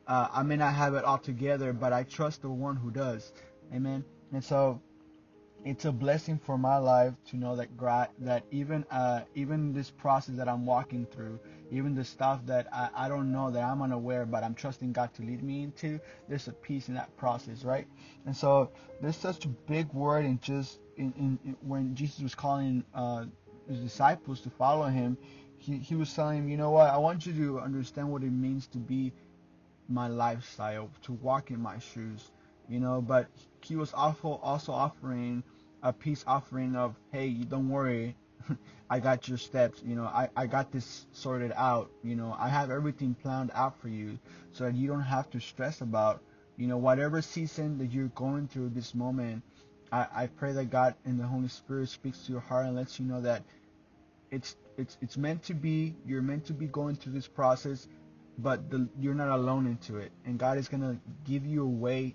uh, 0.07 0.29
I 0.33 0.43
may 0.43 0.57
not 0.57 0.75
have 0.75 0.95
it 0.95 1.05
all 1.05 1.19
together, 1.19 1.73
but 1.73 1.93
I 1.93 2.05
trust 2.05 2.43
the 2.43 2.51
one 2.51 2.77
who 2.77 2.91
does. 2.91 3.33
Amen. 3.75 4.05
And 4.33 4.43
so 4.45 4.81
it's 5.65 5.85
a 5.85 5.91
blessing 5.91 6.39
for 6.39 6.57
my 6.57 6.77
life 6.77 7.13
to 7.31 7.37
know 7.37 7.57
that 7.57 7.77
God, 7.77 8.09
that 8.21 8.45
even 8.53 8.85
uh, 8.91 9.23
even 9.35 9.73
this 9.73 9.91
process 9.91 10.37
that 10.37 10.49
I'm 10.49 10.65
walking 10.65 11.07
through, 11.07 11.41
even 11.73 11.97
the 11.97 12.05
stuff 12.05 12.41
that 12.47 12.69
I, 12.73 12.89
I 12.95 13.09
don't 13.09 13.33
know 13.33 13.51
that 13.51 13.65
I'm 13.65 13.83
unaware, 13.83 14.27
but 14.27 14.45
I'm 14.45 14.55
trusting 14.55 14.93
God 14.93 15.13
to 15.15 15.23
lead 15.23 15.43
me 15.43 15.65
into, 15.65 15.99
there's 16.29 16.47
a 16.47 16.53
peace 16.53 16.89
in 16.89 16.95
that 16.95 17.17
process, 17.17 17.65
right? 17.65 17.89
And 18.27 18.37
so 18.37 18.71
there's 19.03 19.17
such 19.17 19.45
a 19.45 19.49
big 19.49 19.93
word 19.93 20.25
in 20.25 20.39
just 20.41 20.79
in, 20.97 21.13
in, 21.19 21.39
in 21.45 21.57
when 21.63 21.97
Jesus 21.97 22.21
was 22.21 22.37
calling 22.37 22.85
uh, 22.95 23.25
his 23.69 23.81
disciples 23.81 24.41
to 24.43 24.51
follow 24.51 24.87
him, 24.87 25.17
he, 25.59 25.79
he 25.79 25.95
was 25.95 26.13
telling 26.13 26.39
him, 26.39 26.49
you 26.49 26.57
know 26.57 26.71
what, 26.71 26.91
I 26.91 26.99
want 26.99 27.27
you 27.27 27.33
to 27.35 27.61
understand 27.61 28.11
what 28.11 28.23
it 28.23 28.33
means 28.33 28.67
to 28.69 28.79
be 28.79 29.13
my 29.89 30.09
lifestyle, 30.09 30.91
to 31.03 31.13
walk 31.13 31.51
in 31.51 31.61
my 31.61 31.79
shoes, 31.79 32.31
you 32.69 32.81
know. 32.81 33.01
But 33.01 33.29
he 33.63 33.77
was 33.77 33.93
also 33.93 34.41
also 34.43 34.73
offering 34.73 35.43
a 35.83 35.93
peace 35.93 36.25
offering 36.27 36.77
of, 36.77 36.95
hey, 37.13 37.31
don't 37.31 37.69
worry, 37.69 38.17
I 38.91 39.01
got 39.01 39.29
your 39.29 39.39
steps, 39.39 39.83
you 39.85 39.95
know, 39.97 40.05
I, 40.05 40.29
I 40.37 40.47
got 40.47 40.73
this 40.73 41.07
sorted 41.13 41.53
out, 41.57 41.91
you 42.03 42.17
know, 42.17 42.35
I 42.39 42.49
have 42.49 42.71
everything 42.71 43.15
planned 43.15 43.51
out 43.55 43.79
for 43.81 43.89
you 43.89 44.19
so 44.53 44.65
that 44.65 44.75
you 44.75 44.89
don't 44.89 45.03
have 45.03 45.31
to 45.31 45.41
stress 45.41 45.81
about, 45.81 46.23
you 46.57 46.67
know, 46.67 46.77
whatever 46.77 47.23
season 47.23 47.79
that 47.79 47.93
you're 47.93 48.09
going 48.09 48.49
through 48.49 48.71
this 48.71 48.95
moment. 48.95 49.43
I, 49.93 50.07
I 50.15 50.27
pray 50.27 50.53
that 50.53 50.71
God 50.71 50.95
and 51.05 51.19
the 51.19 51.27
Holy 51.27 51.49
Spirit 51.49 51.89
speaks 51.89 52.27
to 52.27 52.33
your 52.33 52.41
heart 52.41 52.67
and 52.67 52.77
lets 52.77 52.99
you 52.99 53.07
know 53.07 53.21
that 53.21 53.43
it's 54.31 54.57
it's 54.77 54.99
it's 55.01 55.17
meant 55.17 55.43
to 55.45 55.55
be 55.55 55.95
you're 56.07 56.23
meant 56.23 56.45
to 56.47 56.53
be 56.53 56.67
going 56.67 56.97
through 56.97 57.13
this 57.13 57.29
process 57.29 57.89
but 58.39 58.71
the, 58.71 58.89
you're 59.01 59.15
not 59.15 59.29
alone 59.29 59.67
into 59.67 59.97
it. 59.97 60.13
And 60.25 60.39
God 60.39 60.59
is 60.59 60.69
going 60.69 60.83
to 60.83 60.97
give 61.25 61.47
you 61.47 61.63
a 61.63 61.69
way 61.69 62.15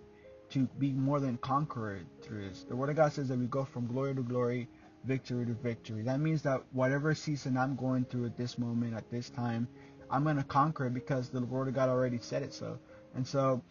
to 0.50 0.68
be 0.80 0.92
more 0.92 1.20
than 1.20 1.38
conqueror 1.38 2.02
through 2.22 2.50
this. 2.50 2.66
The 2.68 2.76
Word 2.76 2.90
of 2.90 2.96
God 2.96 3.14
says 3.14 3.30
that 3.30 3.40
we 3.40 3.46
go 3.48 3.64
from 3.64 3.88
glory 3.88 4.16
to 4.16 4.22
glory, 4.22 4.68
victory 5.06 5.46
to 5.46 5.54
victory. 5.54 6.04
That 6.04 6.20
means 6.20 6.42
that 6.44 6.62
whatever 6.74 7.16
season 7.16 7.58
I'm 7.58 7.76
going 7.76 8.06
through 8.06 8.26
at 8.26 8.38
this 8.38 8.58
moment, 8.58 8.94
at 8.94 9.10
this 9.10 9.30
time, 9.30 9.68
I'm 10.10 10.24
going 10.24 10.38
to 10.38 10.44
conquer 10.44 10.88
it 10.88 10.94
because 10.94 11.30
the 11.30 11.42
Word 11.42 11.70
of 11.70 11.74
God 11.74 11.90
already 11.90 12.20
said 12.20 12.44
it 12.44 12.54
so. 12.54 12.78
And 13.16 13.26
so 13.26 13.62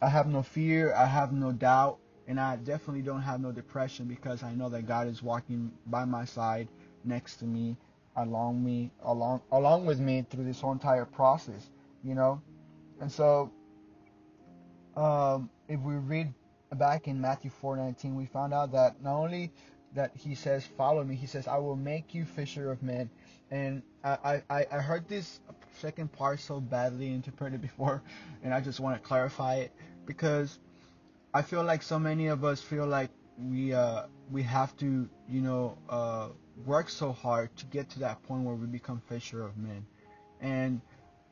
I 0.00 0.08
have 0.08 0.28
no 0.28 0.42
fear, 0.42 0.94
I 0.94 1.06
have 1.06 1.32
no 1.32 1.52
doubt, 1.52 1.98
and 2.30 2.40
I 2.40 2.56
definitely 2.56 3.02
don't 3.02 3.22
have 3.22 3.40
no 3.42 3.52
depression 3.52 4.06
because 4.06 4.42
I 4.42 4.54
know 4.54 4.70
that 4.70 4.86
God 4.86 5.08
is 5.08 5.22
walking 5.22 5.72
by 5.86 6.06
my 6.06 6.24
side, 6.24 6.68
next 7.04 7.36
to 7.38 7.44
me, 7.44 7.76
along 8.16 8.64
me, 8.64 8.90
along 9.04 9.42
along 9.52 9.86
with 9.86 10.00
me 10.00 10.24
through 10.30 10.44
this 10.44 10.60
whole 10.60 10.72
entire 10.72 11.04
process 11.04 11.68
you 12.02 12.14
know? 12.14 12.40
And 13.00 13.10
so, 13.10 13.50
um, 14.96 15.50
if 15.68 15.80
we 15.80 15.94
read 15.94 16.32
back 16.72 17.08
in 17.08 17.20
Matthew 17.20 17.50
4:19, 17.50 18.16
we 18.16 18.26
found 18.26 18.54
out 18.54 18.72
that 18.72 19.02
not 19.02 19.16
only 19.16 19.52
that 19.94 20.16
he 20.16 20.34
says, 20.34 20.64
"Follow 20.64 21.02
me," 21.04 21.16
he 21.16 21.26
says, 21.26 21.48
"I 21.48 21.58
will 21.58 21.76
make 21.76 22.14
you 22.14 22.24
fisher 22.24 22.70
of 22.70 22.82
men." 22.82 23.10
And 23.50 23.82
I, 24.04 24.42
I, 24.48 24.66
I 24.70 24.78
heard 24.78 25.08
this 25.08 25.40
second 25.78 26.12
part 26.12 26.40
so 26.40 26.60
badly 26.60 27.12
interpreted 27.12 27.60
before, 27.68 28.02
and 28.42 28.54
I 28.54 28.60
just 28.60 28.80
want 28.80 29.00
to 29.02 29.06
clarify 29.06 29.56
it 29.56 29.72
because 30.06 30.58
I 31.32 31.42
feel 31.42 31.62
like 31.62 31.82
so 31.82 31.98
many 31.98 32.28
of 32.28 32.44
us 32.44 32.60
feel 32.60 32.86
like 32.86 33.10
we 33.38 33.72
uh 33.72 34.02
we 34.30 34.42
have 34.42 34.76
to 34.78 35.08
you 35.28 35.40
know 35.40 35.78
uh 35.88 36.28
work 36.66 36.90
so 36.90 37.12
hard 37.12 37.56
to 37.56 37.66
get 37.66 37.88
to 37.90 38.00
that 38.00 38.22
point 38.24 38.44
where 38.44 38.54
we 38.54 38.66
become 38.66 39.00
fisher 39.08 39.42
of 39.42 39.56
men, 39.56 39.86
and 40.40 40.80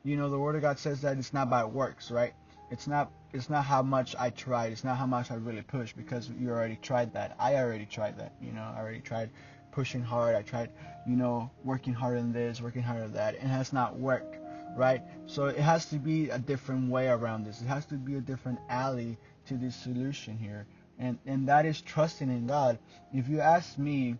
you 0.03 0.15
know, 0.15 0.29
the 0.29 0.39
Word 0.39 0.55
of 0.55 0.61
God 0.61 0.79
says 0.79 1.01
that 1.01 1.17
it's 1.17 1.33
not 1.33 1.49
by 1.49 1.65
works, 1.65 2.09
right? 2.11 2.33
It's 2.71 2.87
not 2.87 3.11
it's 3.33 3.49
not 3.49 3.63
how 3.65 3.81
much 3.81 4.15
I 4.17 4.29
tried. 4.29 4.71
It's 4.71 4.83
not 4.83 4.97
how 4.97 5.05
much 5.05 5.29
I 5.29 5.35
really 5.35 5.61
pushed 5.61 5.95
because 5.97 6.29
you 6.29 6.49
already 6.49 6.77
tried 6.81 7.13
that. 7.13 7.35
I 7.39 7.55
already 7.55 7.85
tried 7.85 8.17
that. 8.17 8.33
You 8.41 8.51
know, 8.53 8.61
I 8.61 8.79
already 8.79 9.01
tried 9.01 9.29
pushing 9.71 10.01
hard. 10.01 10.35
I 10.35 10.41
tried, 10.41 10.71
you 11.07 11.15
know, 11.15 11.51
working 11.63 11.93
harder 11.93 12.17
than 12.17 12.33
this, 12.33 12.61
working 12.61 12.81
harder 12.81 13.03
than 13.03 13.13
that. 13.13 13.35
It 13.35 13.41
has 13.41 13.71
not 13.71 13.99
worked, 13.99 14.37
right? 14.75 15.01
So 15.27 15.45
it 15.45 15.59
has 15.59 15.85
to 15.87 15.97
be 15.97 16.29
a 16.29 16.39
different 16.39 16.89
way 16.89 17.07
around 17.07 17.43
this. 17.43 17.61
It 17.61 17.67
has 17.67 17.85
to 17.87 17.95
be 17.95 18.15
a 18.15 18.21
different 18.21 18.59
alley 18.69 19.17
to 19.49 19.55
this 19.55 19.75
solution 19.75 20.37
here. 20.37 20.65
And 20.97 21.17
and 21.25 21.47
that 21.47 21.65
is 21.65 21.81
trusting 21.81 22.29
in 22.29 22.47
God. 22.47 22.79
If 23.13 23.27
you 23.27 23.39
ask 23.41 23.77
me 23.77 24.15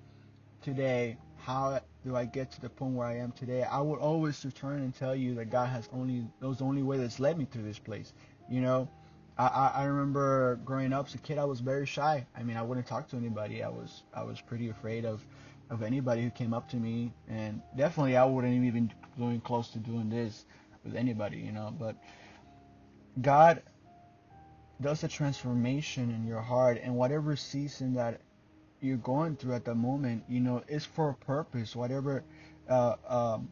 today 0.61 1.17
how 1.37 1.79
do 2.05 2.15
I 2.15 2.25
get 2.25 2.51
to 2.51 2.61
the 2.61 2.69
point 2.69 2.93
where 2.95 3.07
I 3.07 3.17
am 3.17 3.31
today, 3.31 3.63
I 3.63 3.81
would 3.81 3.99
always 3.99 4.43
return 4.45 4.81
and 4.81 4.93
tell 4.93 5.15
you 5.15 5.35
that 5.35 5.49
God 5.49 5.69
has 5.69 5.89
only 5.93 6.27
those 6.39 6.61
only 6.61 6.83
way 6.83 6.97
that's 6.97 7.19
led 7.19 7.37
me 7.37 7.45
to 7.45 7.59
this 7.59 7.79
place. 7.79 8.13
You 8.49 8.61
know, 8.61 8.89
I, 9.37 9.47
I, 9.47 9.67
I 9.75 9.83
remember 9.85 10.59
growing 10.65 10.93
up 10.93 11.07
as 11.07 11.15
a 11.15 11.17
kid, 11.17 11.37
I 11.37 11.45
was 11.45 11.59
very 11.59 11.85
shy. 11.85 12.25
I 12.35 12.43
mean, 12.43 12.57
I 12.57 12.61
wouldn't 12.61 12.87
talk 12.87 13.07
to 13.09 13.17
anybody. 13.17 13.63
I 13.63 13.69
was 13.69 14.03
I 14.13 14.23
was 14.23 14.41
pretty 14.41 14.69
afraid 14.69 15.05
of 15.05 15.25
of 15.69 15.83
anybody 15.83 16.23
who 16.23 16.31
came 16.31 16.53
up 16.53 16.69
to 16.69 16.77
me, 16.77 17.13
and 17.29 17.61
definitely 17.77 18.17
I 18.17 18.25
wouldn't 18.25 18.65
even 18.65 18.91
going 19.17 19.39
close 19.41 19.69
to 19.69 19.79
doing 19.79 20.09
this 20.09 20.45
with 20.83 20.95
anybody. 20.95 21.37
You 21.37 21.51
know, 21.51 21.73
but 21.77 21.95
God 23.21 23.61
does 24.81 25.03
a 25.03 25.07
transformation 25.07 26.11
in 26.11 26.25
your 26.25 26.41
heart, 26.41 26.79
and 26.81 26.95
whatever 26.95 27.35
season 27.35 27.93
that 27.95 28.21
you're 28.81 28.97
going 28.97 29.35
through 29.35 29.53
at 29.55 29.65
the 29.65 29.75
moment, 29.75 30.23
you 30.29 30.39
know, 30.39 30.63
it's 30.67 30.85
for 30.85 31.09
a 31.09 31.13
purpose. 31.13 31.75
Whatever, 31.75 32.23
uh, 32.69 32.95
um, 33.07 33.49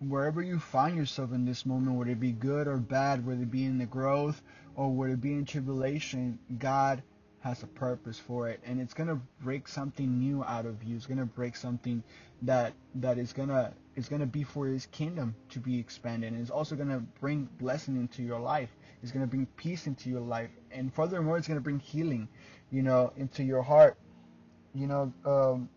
wherever 0.00 0.40
you 0.42 0.58
find 0.58 0.96
yourself 0.96 1.32
in 1.32 1.44
this 1.44 1.66
moment, 1.66 1.96
whether 1.96 2.10
it 2.10 2.20
be 2.20 2.32
good 2.32 2.68
or 2.68 2.76
bad, 2.76 3.26
whether 3.26 3.42
it 3.42 3.50
be 3.50 3.64
in 3.64 3.78
the 3.78 3.86
growth 3.86 4.40
or 4.76 4.92
whether 4.92 5.14
it 5.14 5.20
be 5.20 5.32
in 5.32 5.44
tribulation, 5.44 6.38
God 6.58 7.02
has 7.40 7.62
a 7.62 7.66
purpose 7.66 8.18
for 8.18 8.48
it, 8.48 8.60
and 8.64 8.80
it's 8.80 8.94
gonna 8.94 9.20
break 9.40 9.68
something 9.68 10.18
new 10.18 10.44
out 10.44 10.66
of 10.66 10.82
you. 10.82 10.96
It's 10.96 11.06
gonna 11.06 11.26
break 11.26 11.56
something 11.56 12.02
that 12.42 12.74
that 12.96 13.18
is 13.18 13.32
gonna 13.32 13.72
is 13.96 14.08
gonna 14.08 14.26
be 14.26 14.44
for 14.44 14.66
His 14.66 14.86
kingdom 14.86 15.34
to 15.50 15.60
be 15.60 15.78
expanded, 15.78 16.32
and 16.32 16.40
it's 16.40 16.50
also 16.50 16.76
gonna 16.76 17.00
bring 17.20 17.48
blessing 17.58 17.96
into 17.96 18.22
your 18.22 18.40
life. 18.40 18.70
It's 19.02 19.12
gonna 19.12 19.26
bring 19.26 19.46
peace 19.56 19.86
into 19.86 20.10
your 20.10 20.20
life, 20.20 20.50
and 20.72 20.92
furthermore, 20.92 21.38
it's 21.38 21.48
gonna 21.48 21.60
bring 21.60 21.78
healing 21.80 22.28
you 22.70 22.82
know, 22.82 23.12
into 23.16 23.42
your 23.42 23.62
heart. 23.62 23.96
You 24.74 24.86
know, 24.86 25.12
um, 25.24 25.68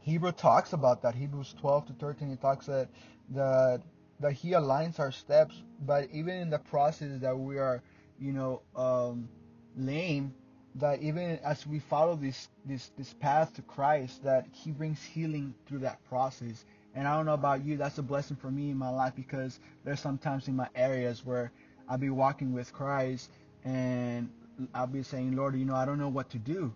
Hebrew 0.00 0.32
talks 0.32 0.72
about 0.72 1.02
that. 1.02 1.14
Hebrews 1.14 1.54
12 1.60 1.86
to 1.86 1.92
13, 1.94 2.30
he 2.30 2.36
talks 2.36 2.66
that 2.66 2.88
that 3.30 3.82
that 4.20 4.32
he 4.32 4.50
aligns 4.50 4.98
our 4.98 5.12
steps, 5.12 5.62
but 5.86 6.08
even 6.12 6.36
in 6.36 6.50
the 6.50 6.58
process 6.58 7.20
that 7.20 7.38
we 7.38 7.58
are, 7.58 7.82
you 8.18 8.32
know, 8.32 8.62
um, 8.76 9.28
lame, 9.76 10.34
that 10.76 11.02
even 11.02 11.38
as 11.44 11.66
we 11.66 11.78
follow 11.78 12.16
this 12.16 12.48
this 12.64 12.90
this 12.96 13.14
path 13.14 13.54
to 13.54 13.62
Christ, 13.62 14.22
that 14.24 14.46
He 14.52 14.70
brings 14.70 15.02
healing 15.02 15.54
through 15.66 15.80
that 15.80 16.02
process. 16.08 16.64
And 16.94 17.06
I 17.06 17.16
don't 17.16 17.26
know 17.26 17.34
about 17.34 17.64
you, 17.64 17.76
that's 17.76 17.98
a 17.98 18.02
blessing 18.02 18.36
for 18.36 18.50
me 18.50 18.70
in 18.70 18.76
my 18.76 18.90
life 18.90 19.14
because 19.14 19.60
there's 19.84 20.00
sometimes 20.00 20.48
in 20.48 20.56
my 20.56 20.68
areas 20.74 21.24
where 21.24 21.52
I'll 21.88 21.98
be 21.98 22.10
walking 22.10 22.52
with 22.52 22.72
Christ 22.72 23.30
and 23.64 24.28
I'll 24.74 24.86
be 24.86 25.02
saying, 25.02 25.36
Lord, 25.36 25.56
you 25.56 25.64
know, 25.64 25.74
I 25.74 25.84
don't 25.84 25.98
know 25.98 26.08
what 26.08 26.30
to 26.30 26.38
do. 26.38 26.72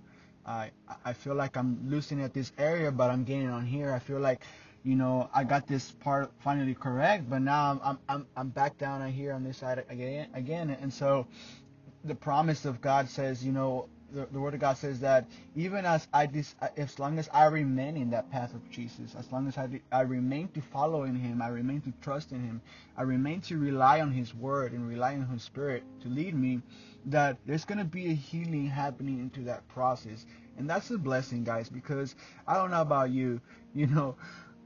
I 0.46 0.70
I 1.04 1.12
feel 1.12 1.34
like 1.34 1.56
I'm 1.56 1.78
losing 1.88 2.20
at 2.20 2.34
this 2.34 2.52
area, 2.58 2.92
but 2.92 3.10
I'm 3.10 3.24
gaining 3.24 3.48
on 3.48 3.64
here. 3.66 3.92
I 3.92 3.98
feel 3.98 4.20
like, 4.20 4.42
you 4.82 4.94
know, 4.94 5.28
I 5.32 5.44
got 5.44 5.66
this 5.66 5.92
part 5.92 6.30
finally 6.40 6.74
correct, 6.74 7.28
but 7.28 7.40
now 7.40 7.80
I'm 7.82 7.98
I'm 8.08 8.26
I'm, 8.36 8.48
back 8.48 8.76
down 8.78 9.10
here 9.10 9.32
on 9.32 9.42
this 9.44 9.58
side 9.58 9.84
again 9.88 10.28
again. 10.34 10.70
And 10.80 10.92
so, 10.92 11.26
the 12.04 12.14
promise 12.14 12.64
of 12.64 12.80
God 12.80 13.08
says, 13.08 13.44
you 13.44 13.52
know, 13.52 13.88
the, 14.12 14.26
the 14.30 14.38
word 14.38 14.54
of 14.54 14.61
God 14.61 14.76
says 14.76 15.00
that 15.00 15.26
even 15.56 15.84
as 15.84 16.06
I 16.12 16.26
dis, 16.26 16.54
as 16.76 16.99
long 16.99 17.18
as 17.18 17.28
I 17.32 17.46
remain 17.46 17.96
in 17.96 18.11
that 18.11 18.30
path 18.30 18.54
of 18.54 18.70
Jesus, 18.70 19.14
as 19.18 19.30
long 19.32 19.49
as 19.49 19.58
I, 19.58 19.68
I 19.90 20.02
remain 20.02 20.49
to 20.49 20.61
follow 20.61 21.02
in 21.02 21.16
Him, 21.16 21.42
I 21.42 21.49
remain 21.49 21.80
to 21.82 21.92
trust 22.00 22.32
in 22.32 22.40
Him, 22.40 22.62
I 22.96 23.02
remain 23.02 23.40
to 23.42 23.58
rely 23.58 24.00
on 24.00 24.12
His 24.12 24.34
word 24.34 24.73
and 24.73 24.88
rely 24.88 25.14
on 25.14 25.26
His 25.26 25.42
Spirit 25.42 25.82
to 26.02 26.08
lead 26.08 26.34
me, 26.34 26.62
that 27.06 27.38
there's 27.46 27.64
gonna 27.64 27.84
be 27.84 28.06
a 28.11 28.14
healing 28.14 28.66
happening 28.66 29.18
into 29.18 29.40
that 29.42 29.66
process, 29.68 30.26
and 30.56 30.70
that's 30.70 30.90
a 30.90 30.99
blessing, 30.99 31.42
guys. 31.42 31.68
Because 31.68 32.14
I 32.46 32.54
don't 32.54 32.70
know 32.70 32.82
about 32.82 33.11
you, 33.11 33.40
you 33.75 33.87
know, 33.88 34.14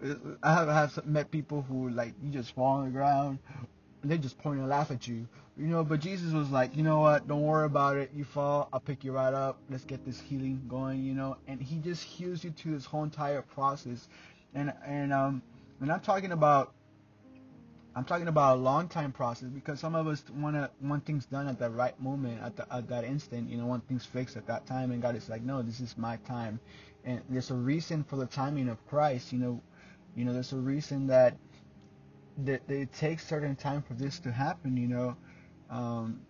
I 0.43 0.55
have, 0.55 0.69
I 0.69 0.75
have 0.75 1.07
met 1.07 1.31
people 1.31 1.63
who 1.63 1.89
like 1.89 2.15
you 2.23 2.31
just 2.31 2.55
fall 2.55 2.79
on 2.79 2.85
the 2.85 2.91
ground, 2.91 3.39
and 4.03 4.11
they 4.11 4.19
just 4.19 4.39
point 4.39 4.61
and 4.61 4.69
laugh 4.69 4.91
at 4.91 5.07
you 5.07 5.27
you 5.59 5.67
know, 5.67 5.83
but 5.83 5.99
Jesus 5.99 6.33
was 6.33 6.51
like, 6.51 6.77
you 6.77 6.85
know 6.85 7.01
what? 7.01 7.27
Don't 7.27 7.43
worry 7.43 7.67
about 7.67 7.97
it. 7.97 8.13
You 8.15 8.23
fall, 8.23 8.69
I'll 8.73 8.79
pick 8.79 9.03
you 9.03 9.11
right 9.11 9.35
up. 9.35 9.59
Let's 9.69 9.85
get 9.85 10.07
this 10.07 10.21
healing 10.21 10.63
going, 10.69 11.03
you 11.03 11.15
know. 11.15 11.37
And 11.49 11.61
he 11.61 11.79
just 11.79 12.05
heals 12.05 12.45
you 12.45 12.53
through 12.53 12.75
this 12.75 12.85
whole 12.85 13.03
entire 13.03 13.43
process. 13.43 14.09
And 14.55 14.73
and 14.87 15.13
um, 15.13 15.43
and 15.81 15.91
I'm 15.91 16.01
talking 16.01 16.31
about 16.31 16.73
I'm 17.97 18.05
talking 18.05 18.29
about 18.29 18.59
a 18.59 18.61
long 18.61 18.87
time 18.87 19.11
process 19.11 19.49
because 19.49 19.81
some 19.81 19.97
of 19.97 20.07
us 20.07 20.23
want 20.37 20.55
to 20.55 20.71
want 20.81 21.05
things 21.05 21.27
done 21.27 21.49
at 21.49 21.59
the 21.59 21.71
right 21.71 22.01
moment, 22.01 22.41
at, 22.41 22.55
the, 22.55 22.73
at 22.73 22.89
that 22.89 23.03
instant, 23.03 23.51
you 23.51 23.57
know, 23.57 23.67
want 23.67 23.87
things 23.89 24.07
fixed 24.07 24.37
at 24.37 24.47
that 24.47 24.65
time. 24.65 24.93
And 24.93 25.03
God 25.03 25.17
is 25.17 25.29
like, 25.29 25.43
no, 25.43 25.61
this 25.61 25.81
is 25.81 25.99
my 25.99 26.19
time. 26.19 26.61
And 27.05 27.21
there's 27.29 27.51
a 27.51 27.55
reason 27.55 28.05
for 28.05 28.15
the 28.15 28.27
timing 28.27 28.69
of 28.69 28.87
Christ, 28.87 29.33
you 29.33 29.41
know, 29.41 29.61
you 30.15 30.25
know, 30.25 30.33
there's 30.33 30.53
a 30.53 30.57
reason 30.57 31.09
that 31.09 31.37
that, 32.45 32.63
it 32.71 32.93
takes 32.93 33.27
certain 33.27 33.57
time 33.57 33.83
for 33.83 33.95
this 33.95 34.19
to 34.21 34.33
happen, 34.33 34.77
you 34.77 34.89
know 34.89 35.17
um, 35.71 36.21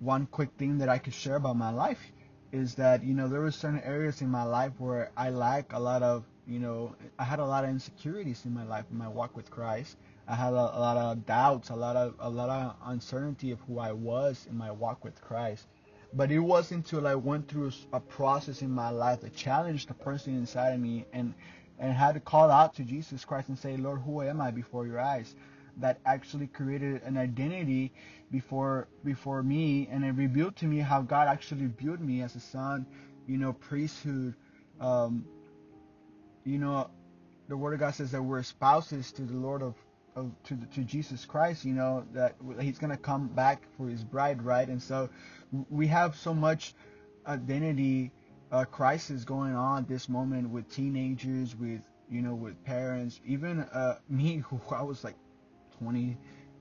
one 0.00 0.26
quick 0.26 0.50
thing 0.58 0.78
that 0.78 0.88
I 0.88 0.98
could 0.98 1.14
share 1.14 1.36
about 1.36 1.56
my 1.56 1.70
life 1.70 2.12
is 2.52 2.74
that 2.76 3.02
you 3.02 3.14
know 3.14 3.28
there 3.28 3.40
were 3.40 3.50
certain 3.50 3.80
areas 3.80 4.22
in 4.22 4.28
my 4.28 4.44
life 4.44 4.72
where 4.78 5.10
I 5.16 5.30
lack 5.30 5.72
a 5.72 5.78
lot 5.78 6.02
of 6.02 6.24
you 6.46 6.58
know 6.58 6.94
I 7.18 7.24
had 7.24 7.38
a 7.38 7.44
lot 7.46 7.64
of 7.64 7.70
insecurities 7.70 8.44
in 8.44 8.54
my 8.54 8.64
life 8.64 8.84
in 8.90 8.98
my 8.98 9.08
walk 9.08 9.36
with 9.36 9.50
Christ. 9.50 9.96
I 10.26 10.34
had 10.34 10.52
a, 10.54 10.56
a 10.56 10.80
lot 10.80 10.96
of 10.96 11.26
doubts, 11.26 11.70
a 11.70 11.76
lot 11.76 11.96
of 11.96 12.14
a 12.20 12.30
lot 12.30 12.48
of 12.50 12.76
uncertainty 12.86 13.50
of 13.50 13.60
who 13.62 13.78
I 13.78 13.92
was 13.92 14.46
in 14.50 14.56
my 14.56 14.70
walk 14.70 15.04
with 15.04 15.20
Christ. 15.20 15.66
But 16.12 16.30
it 16.30 16.38
wasn't 16.38 16.84
until 16.84 17.08
I 17.08 17.16
went 17.16 17.48
through 17.48 17.72
a 17.92 18.00
process 18.00 18.62
in 18.62 18.70
my 18.70 18.90
life 18.90 19.20
that 19.22 19.34
challenged 19.34 19.88
the 19.88 19.94
person 19.94 20.36
inside 20.36 20.70
of 20.74 20.80
me 20.80 21.06
and 21.12 21.34
and 21.78 21.92
had 21.92 22.14
to 22.14 22.20
call 22.20 22.50
out 22.50 22.74
to 22.76 22.82
Jesus 22.82 23.24
Christ 23.24 23.48
and 23.48 23.58
say, 23.58 23.76
Lord, 23.76 24.00
who 24.00 24.22
am 24.22 24.40
I 24.40 24.50
before 24.50 24.86
your 24.86 25.00
eyes? 25.00 25.34
that 25.78 25.98
actually 26.06 26.46
created 26.46 27.02
an 27.02 27.16
identity 27.16 27.92
before 28.30 28.88
before 29.04 29.42
me 29.42 29.88
and 29.90 30.04
it 30.04 30.12
revealed 30.12 30.56
to 30.56 30.66
me 30.66 30.78
how 30.78 31.02
God 31.02 31.28
actually 31.28 31.66
viewed 31.66 32.00
me 32.00 32.22
as 32.22 32.34
a 32.36 32.40
son, 32.40 32.86
you 33.26 33.38
know, 33.38 33.52
priesthood. 33.52 34.34
Um, 34.80 35.24
you 36.44 36.58
know, 36.58 36.90
the 37.48 37.56
word 37.56 37.74
of 37.74 37.80
God 37.80 37.94
says 37.94 38.10
that 38.12 38.22
we're 38.22 38.42
spouses 38.42 39.12
to 39.12 39.22
the 39.22 39.34
Lord 39.34 39.62
of, 39.62 39.74
of 40.16 40.30
to 40.44 40.56
to 40.74 40.80
Jesus 40.82 41.24
Christ. 41.24 41.64
You 41.64 41.74
know 41.74 42.06
that 42.12 42.36
He's 42.60 42.78
gonna 42.78 42.96
come 42.96 43.28
back 43.28 43.62
for 43.76 43.88
His 43.88 44.04
bride, 44.04 44.42
right? 44.42 44.68
And 44.68 44.82
so 44.82 45.10
we 45.70 45.86
have 45.88 46.16
so 46.16 46.34
much 46.34 46.74
identity 47.26 48.12
uh, 48.54 48.64
crisis 48.64 49.24
going 49.24 49.56
on 49.56 49.84
this 49.88 50.08
moment 50.08 50.48
with 50.48 50.70
teenagers, 50.70 51.56
with 51.56 51.80
you 52.08 52.22
know, 52.22 52.34
with 52.34 52.62
parents, 52.64 53.20
even 53.26 53.60
uh, 53.60 53.98
me 54.08 54.36
who 54.48 54.60
I 54.70 54.82
was 54.82 55.02
like 55.02 55.16
20, 55.78 56.16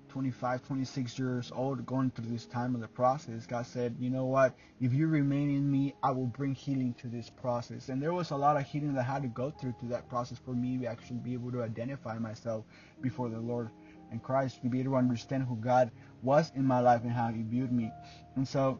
25, 0.09 0.65
26 0.65 1.19
years 1.19 1.51
old 1.53 1.85
going 1.85 2.09
through 2.09 2.31
this 2.31 2.47
time 2.47 2.73
of 2.73 2.81
the 2.81 2.87
process, 2.87 3.45
God 3.45 3.67
said, 3.67 3.95
you 3.99 4.09
know 4.09 4.25
what? 4.25 4.55
If 4.81 4.91
you 4.91 5.07
remain 5.07 5.51
in 5.51 5.69
me, 5.69 5.93
I 6.01 6.09
will 6.09 6.25
bring 6.25 6.55
healing 6.55 6.95
to 6.95 7.07
this 7.07 7.29
process. 7.29 7.89
And 7.89 8.01
there 8.01 8.13
was 8.13 8.31
a 8.31 8.35
lot 8.35 8.57
of 8.57 8.65
healing 8.65 8.95
that 8.95 9.01
I 9.01 9.13
had 9.13 9.21
to 9.21 9.27
go 9.27 9.51
through 9.51 9.75
to 9.81 9.85
that 9.87 10.09
process 10.09 10.39
for 10.43 10.55
me 10.55 10.79
to 10.79 10.87
actually 10.87 11.19
be 11.19 11.33
able 11.33 11.51
to 11.51 11.61
identify 11.61 12.17
myself 12.17 12.65
before 13.01 13.29
the 13.29 13.39
Lord 13.39 13.69
and 14.09 14.23
Christ, 14.23 14.63
to 14.63 14.67
be 14.67 14.79
able 14.79 14.93
to 14.93 14.97
understand 14.97 15.43
who 15.43 15.57
God 15.57 15.91
was 16.23 16.51
in 16.55 16.65
my 16.65 16.79
life 16.79 17.03
and 17.03 17.11
how 17.11 17.27
He 17.27 17.43
viewed 17.43 17.71
me. 17.71 17.91
And 18.35 18.47
so 18.47 18.79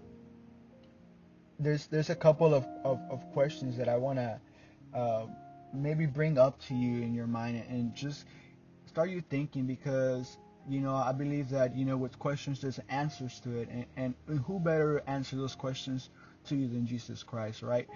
there's 1.60 1.88
there's 1.88 2.10
a 2.10 2.16
couple 2.16 2.54
of, 2.54 2.66
of, 2.84 3.00
of 3.10 3.24
questions 3.34 3.78
that 3.78 3.88
I 3.88 3.98
want 3.98 4.20
to 4.20 4.40
uh, 4.94 5.26
maybe 5.74 6.06
bring 6.06 6.38
up 6.38 6.60
to 6.68 6.76
you 6.76 7.02
in 7.02 7.14
your 7.14 7.28
mind 7.28 7.64
and 7.70 7.94
just 7.96 8.26
start 8.86 9.10
you 9.10 9.22
thinking 9.22 9.66
because 9.66 10.38
you 10.68 10.80
know 10.80 10.96
I 10.96 11.12
believe 11.12 11.50
that 11.50 11.76
you 11.76 11.86
know 11.86 11.98
with 11.98 12.18
questions 12.20 12.62
there's 12.62 12.80
answers 12.90 13.40
to 13.42 13.58
it 13.58 13.70
and, 13.70 13.86
and 14.28 14.42
who 14.46 14.60
better 14.60 15.04
answer 15.08 15.36
those 15.36 15.56
questions 15.56 16.10
to 16.46 16.56
you 16.56 16.68
than 16.68 16.86
Jesus 16.86 17.24
Christ 17.24 17.62
right? 17.62 17.88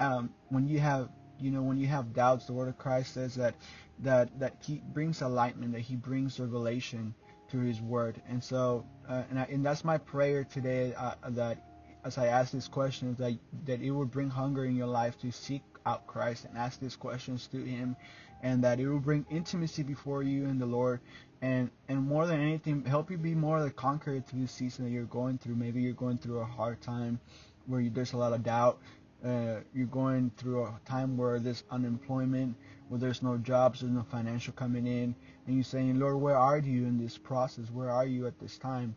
Um, 0.00 0.30
when 0.48 0.66
you 0.66 0.78
have 0.80 1.08
you 1.40 1.50
know 1.50 1.62
when 1.62 1.78
you 1.78 1.86
have 1.86 2.12
doubts 2.12 2.46
the 2.46 2.52
word 2.52 2.68
of 2.68 2.78
Christ 2.78 3.14
says 3.14 3.34
that 3.36 3.54
that 4.00 4.38
that 4.38 4.56
he 4.64 4.82
brings 4.92 5.22
enlightenment 5.22 5.72
that 5.72 5.80
he 5.80 5.96
brings 5.96 6.38
revelation 6.38 7.14
through 7.48 7.66
his 7.66 7.80
word. 7.80 8.20
And 8.28 8.42
so 8.42 8.84
uh, 9.08 9.22
and, 9.30 9.38
I, 9.38 9.42
and 9.44 9.64
that's 9.64 9.84
my 9.84 9.98
prayer 9.98 10.44
today 10.44 10.94
uh, 10.96 11.14
that 11.30 11.58
as 12.04 12.18
I 12.18 12.26
ask 12.26 12.52
these 12.52 12.68
questions 12.68 13.18
that 13.18 13.38
that 13.66 13.80
it 13.80 13.90
will 13.90 14.06
bring 14.06 14.30
hunger 14.30 14.64
in 14.64 14.76
your 14.76 14.86
life 14.86 15.18
to 15.20 15.30
seek 15.30 15.62
out 15.86 16.06
Christ 16.06 16.44
and 16.44 16.56
ask 16.56 16.80
these 16.80 16.96
questions 16.96 17.46
to 17.48 17.58
him 17.58 17.96
and 18.42 18.64
that 18.64 18.80
it 18.80 18.88
will 18.88 19.00
bring 19.00 19.24
intimacy 19.30 19.82
before 19.82 20.22
you 20.22 20.44
and 20.46 20.60
the 20.60 20.66
Lord, 20.66 21.00
and 21.40 21.70
and 21.88 22.06
more 22.06 22.26
than 22.26 22.40
anything, 22.40 22.84
help 22.84 23.10
you 23.10 23.16
be 23.16 23.34
more 23.34 23.62
the 23.62 23.70
conqueror 23.70 24.20
through 24.20 24.42
the 24.42 24.48
season 24.48 24.84
that 24.84 24.90
you're 24.90 25.04
going 25.04 25.38
through. 25.38 25.54
Maybe 25.54 25.80
you're 25.80 25.92
going 25.92 26.18
through 26.18 26.40
a 26.40 26.44
hard 26.44 26.80
time 26.80 27.20
where 27.66 27.80
you, 27.80 27.90
there's 27.90 28.12
a 28.12 28.16
lot 28.16 28.32
of 28.32 28.42
doubt. 28.42 28.78
Uh, 29.24 29.60
you're 29.72 29.86
going 29.86 30.32
through 30.36 30.64
a 30.64 30.80
time 30.84 31.16
where 31.16 31.38
there's 31.38 31.62
unemployment, 31.70 32.56
where 32.88 32.98
there's 32.98 33.22
no 33.22 33.36
jobs, 33.38 33.80
there's 33.80 33.92
no 33.92 34.02
financial 34.02 34.52
coming 34.52 34.88
in, 34.88 35.14
and 35.46 35.54
you're 35.54 35.62
saying, 35.62 36.00
Lord, 36.00 36.16
where 36.16 36.36
are 36.36 36.58
you 36.58 36.84
in 36.86 36.98
this 36.98 37.16
process? 37.16 37.70
Where 37.70 37.90
are 37.90 38.06
you 38.06 38.26
at 38.26 38.40
this 38.40 38.58
time? 38.58 38.96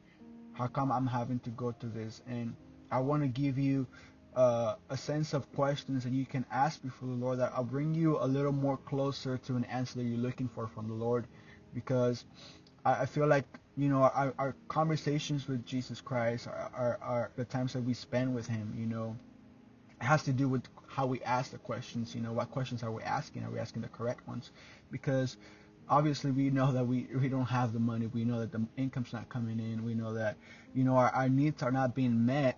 How 0.53 0.65
come 0.65 0.91
I'm 0.91 1.05
having 1.05 1.37
to 1.39 1.51
go 1.51 1.71
through 1.71 1.91
this? 1.91 2.23
And 2.27 2.55
I 2.95 2.99
want 2.99 3.23
to 3.23 3.27
give 3.27 3.57
you 3.57 3.85
uh, 4.37 4.75
a 4.89 4.95
sense 4.95 5.33
of 5.33 5.51
questions 5.53 6.05
that 6.05 6.13
you 6.13 6.25
can 6.25 6.45
ask 6.49 6.81
before 6.81 7.09
the 7.09 7.15
Lord 7.15 7.39
that 7.39 7.51
I'll 7.53 7.65
bring 7.65 7.93
you 7.93 8.17
a 8.21 8.25
little 8.25 8.53
more 8.53 8.77
closer 8.77 9.37
to 9.37 9.57
an 9.57 9.65
answer 9.65 9.97
that 9.97 10.05
you're 10.05 10.17
looking 10.17 10.47
for 10.47 10.65
from 10.65 10.87
the 10.87 10.93
Lord. 10.93 11.27
Because 11.73 12.23
I, 12.85 13.01
I 13.01 13.05
feel 13.05 13.27
like, 13.27 13.43
you 13.75 13.89
know, 13.89 14.03
our, 14.03 14.33
our 14.37 14.55
conversations 14.69 15.45
with 15.49 15.65
Jesus 15.65 15.99
Christ 15.99 16.47
are, 16.47 16.71
are, 16.73 16.99
are, 17.01 17.31
the 17.35 17.43
times 17.43 17.73
that 17.73 17.83
we 17.83 17.93
spend 17.93 18.33
with 18.33 18.47
Him, 18.47 18.73
you 18.77 18.85
know, 18.85 19.17
it 19.99 20.05
has 20.05 20.23
to 20.23 20.31
do 20.31 20.47
with 20.47 20.63
how 20.87 21.05
we 21.05 21.21
ask 21.23 21.51
the 21.51 21.57
questions, 21.57 22.15
you 22.15 22.21
know, 22.21 22.31
what 22.31 22.49
questions 22.49 22.81
are 22.81 22.91
we 22.91 23.03
asking? 23.03 23.43
Are 23.43 23.51
we 23.51 23.59
asking 23.59 23.81
the 23.81 23.89
correct 23.89 24.25
ones? 24.25 24.51
Because 24.89 25.35
obviously 25.89 26.31
we 26.31 26.49
know 26.49 26.71
that 26.71 26.87
we, 26.87 27.07
we 27.13 27.27
don't 27.27 27.45
have 27.45 27.73
the 27.73 27.79
money. 27.79 28.07
We 28.07 28.23
know 28.23 28.39
that 28.39 28.53
the 28.53 28.65
income's 28.77 29.11
not 29.11 29.27
coming 29.27 29.59
in. 29.59 29.83
We 29.83 29.95
know 29.95 30.13
that, 30.13 30.37
you 30.73 30.85
know, 30.85 30.95
our, 30.95 31.09
our 31.09 31.27
needs 31.27 31.61
are 31.61 31.71
not 31.71 31.93
being 31.93 32.25
met, 32.25 32.57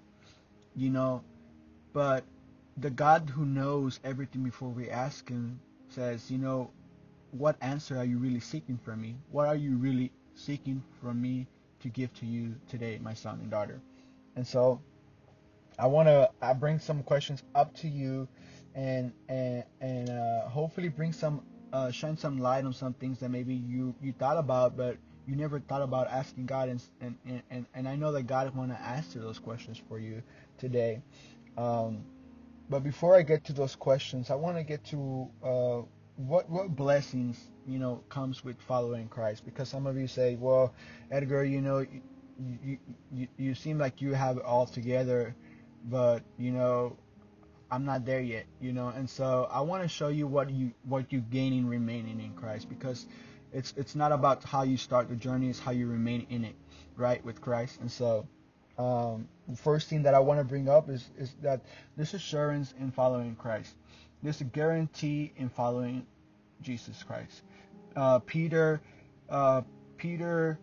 you 0.78 0.90
know, 0.92 1.24
but 1.92 2.24
the 2.78 2.92
God 2.92 3.30
who 3.30 3.46
knows 3.46 4.00
everything 4.04 4.44
before 4.44 4.70
we 4.70 4.90
ask 4.90 5.28
Him 5.28 5.60
says, 5.90 6.30
you 6.32 6.38
know, 6.38 6.72
what 7.32 7.58
answer 7.62 7.98
are 7.98 8.06
you 8.06 8.20
really 8.20 8.40
seeking 8.40 8.78
from 8.78 9.02
me? 9.02 9.16
What 9.32 9.48
are 9.48 9.56
you 9.56 9.78
really 9.78 10.12
seeking 10.36 10.84
from 11.02 11.22
me 11.22 11.48
to 11.82 11.90
give 11.90 12.14
to 12.16 12.26
you 12.26 12.56
today, 12.70 13.00
my 13.02 13.14
son 13.16 13.40
and 13.42 13.52
daughter? 13.52 13.82
And 14.36 14.46
so 14.46 14.80
I 15.80 15.88
want 15.88 16.08
to 16.08 16.30
I 16.42 16.54
bring 16.54 16.80
some 16.80 17.04
questions 17.04 17.44
up 17.56 17.74
to 17.78 17.88
you 17.88 18.28
and 18.76 19.12
and 19.30 19.64
and 19.82 20.10
uh, 20.10 20.48
hopefully 20.48 20.90
bring 20.90 21.14
some 21.14 21.42
uh, 21.74 21.92
shine 21.92 22.18
some 22.18 22.38
light 22.40 22.66
on 22.66 22.74
some 22.74 22.94
things 22.94 23.20
that 23.20 23.30
maybe 23.30 23.54
you 23.54 23.94
you 24.02 24.14
thought 24.14 24.38
about 24.38 24.78
but 24.78 24.98
you 25.28 25.36
never 25.38 25.62
thought 25.62 25.84
about 25.84 26.08
asking 26.10 26.48
God 26.48 26.70
and 26.70 26.82
and 27.02 27.44
and, 27.52 27.68
and 27.76 27.90
I 27.90 27.98
know 27.98 28.14
that 28.14 28.24
God 28.24 28.56
want 28.56 28.72
to 28.72 28.82
answer 28.82 29.20
those 29.22 29.40
questions 29.40 29.82
for 29.90 30.00
you 30.00 30.24
today. 30.60 31.04
Um, 31.58 32.06
but 32.70 32.84
before 32.84 33.16
I 33.16 33.24
get 33.24 33.46
to 33.46 33.54
those 33.54 33.76
questions, 33.76 34.32
I 34.32 34.36
want 34.36 34.58
to 34.58 34.64
get 34.64 34.84
to 34.86 35.30
uh, 35.44 35.82
what 36.18 36.50
what 36.50 36.76
blessings 36.76 37.40
you 37.68 37.80
know 37.80 38.04
comes 38.10 38.44
with 38.44 38.62
following 38.62 39.10
Christ. 39.10 39.46
Because 39.46 39.70
some 39.70 39.88
of 39.88 39.98
you 39.98 40.08
say, 40.08 40.38
"Well, 40.38 40.74
Edgar, 41.12 41.46
you 41.46 41.62
know, 41.62 41.86
you 42.40 42.80
you, 43.14 43.28
you 43.38 43.56
seem 43.56 43.80
like 43.80 44.02
you 44.02 44.14
have 44.16 44.38
it 44.38 44.44
all 44.44 44.68
together. 44.68 45.36
but 45.86 46.24
you 46.38 46.52
know, 46.52 46.98
I'm 47.72 47.86
not 47.86 48.06
there 48.06 48.22
yet, 48.22 48.46
you 48.62 48.74
know. 48.74 48.90
And 48.90 49.10
so 49.10 49.48
I 49.52 49.62
want 49.62 49.84
to 49.84 49.90
show 49.90 50.10
you 50.10 50.28
what 50.28 50.50
you 50.52 50.74
what 50.86 51.14
you 51.14 51.22
gain 51.22 51.54
in 51.54 51.68
remaining 51.68 52.22
in 52.22 52.34
Christ 52.36 52.70
because 52.70 53.08
it's 53.58 53.74
it's 53.76 53.96
not 53.96 54.12
about 54.12 54.44
how 54.44 54.62
you 54.62 54.78
start 54.78 55.10
the 55.10 55.16
journey, 55.16 55.50
it's 55.50 55.60
how 55.60 55.72
you 55.72 55.88
remain 55.88 56.28
in 56.30 56.46
it, 56.46 56.56
right, 56.96 57.26
with 57.26 57.42
Christ. 57.42 57.82
And 57.82 57.92
so 57.92 58.28
um, 58.78 59.28
the 59.48 59.58
first 59.58 59.90
thing 59.90 60.04
that 60.04 60.14
I 60.14 60.20
want 60.20 60.40
to 60.40 60.44
bring 60.44 60.70
up 60.70 60.90
is 60.90 61.10
is 61.18 61.36
that 61.42 61.62
this 61.98 62.14
assurance 62.14 62.74
in 62.80 62.92
following 62.92 63.36
Christ. 63.36 63.74
this 64.22 64.42
guarantee 64.54 65.34
in 65.38 65.50
following 65.50 66.06
Jesus 66.62 67.02
Christ. 67.04 67.42
Uh, 67.96 68.20
Peter, 68.20 68.80
uh, 69.30 69.62
Peter, 69.98 70.60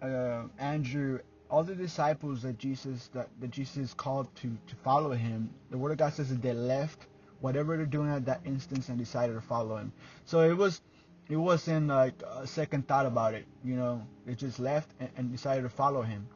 uh, 0.00 0.44
Andrew, 0.58 1.18
all 1.50 1.64
the 1.64 1.74
disciples 1.74 2.42
that 2.42 2.58
Jesus 2.58 3.10
that, 3.12 3.28
that 3.40 3.50
Jesus 3.50 3.92
called 3.92 4.34
to 4.36 4.48
to 4.70 4.74
follow 4.76 5.12
him, 5.12 5.50
the 5.70 5.76
Word 5.76 5.92
of 5.92 5.98
God 5.98 6.14
says 6.14 6.30
that 6.30 6.40
they 6.40 6.54
left 6.54 7.06
whatever 7.40 7.76
they're 7.76 7.86
doing 7.98 8.10
at 8.10 8.24
that 8.24 8.40
instance 8.46 8.88
and 8.88 8.98
decided 8.98 9.34
to 9.34 9.40
follow 9.42 9.76
him. 9.76 9.92
So 10.24 10.48
it 10.50 10.56
was 10.56 10.80
it 11.28 11.36
wasn't 11.36 11.88
like 11.88 12.22
a 12.22 12.46
second 12.46 12.88
thought 12.88 13.06
about 13.06 13.34
it, 13.34 13.46
you 13.64 13.76
know. 13.76 14.06
They 14.26 14.34
just 14.34 14.58
left 14.58 14.90
and, 15.00 15.10
and 15.16 15.32
decided 15.32 15.62
to 15.62 15.68
follow 15.68 16.02
him. 16.02 16.26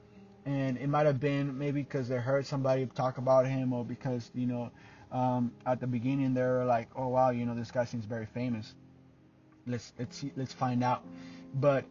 And 0.45 0.77
it 0.77 0.89
might 0.89 1.07
have 1.07 1.21
been 1.21 1.57
maybe 1.57 1.83
because 1.83 2.09
they 2.09 2.17
heard 2.17 2.47
somebody 2.47 2.87
talk 2.87 3.19
about 3.19 3.47
him, 3.47 3.73
or 3.73 3.85
because 3.85 4.31
you 4.35 4.47
know 4.47 4.71
um, 5.13 5.53
at 5.67 5.81
the 5.81 5.87
beginning 5.87 6.35
they 6.35 6.43
were 6.43 6.65
like, 6.65 6.89
oh 6.97 7.09
wow, 7.09 7.31
you 7.31 7.47
know 7.47 7.55
this 7.55 7.71
guy 7.71 7.85
seems 7.85 8.05
very 8.05 8.27
famous. 8.27 8.75
Let's 9.67 9.93
let's 9.99 10.19
see, 10.19 10.33
let's 10.37 10.53
find 10.53 10.83
out. 10.85 11.05
But 11.55 11.85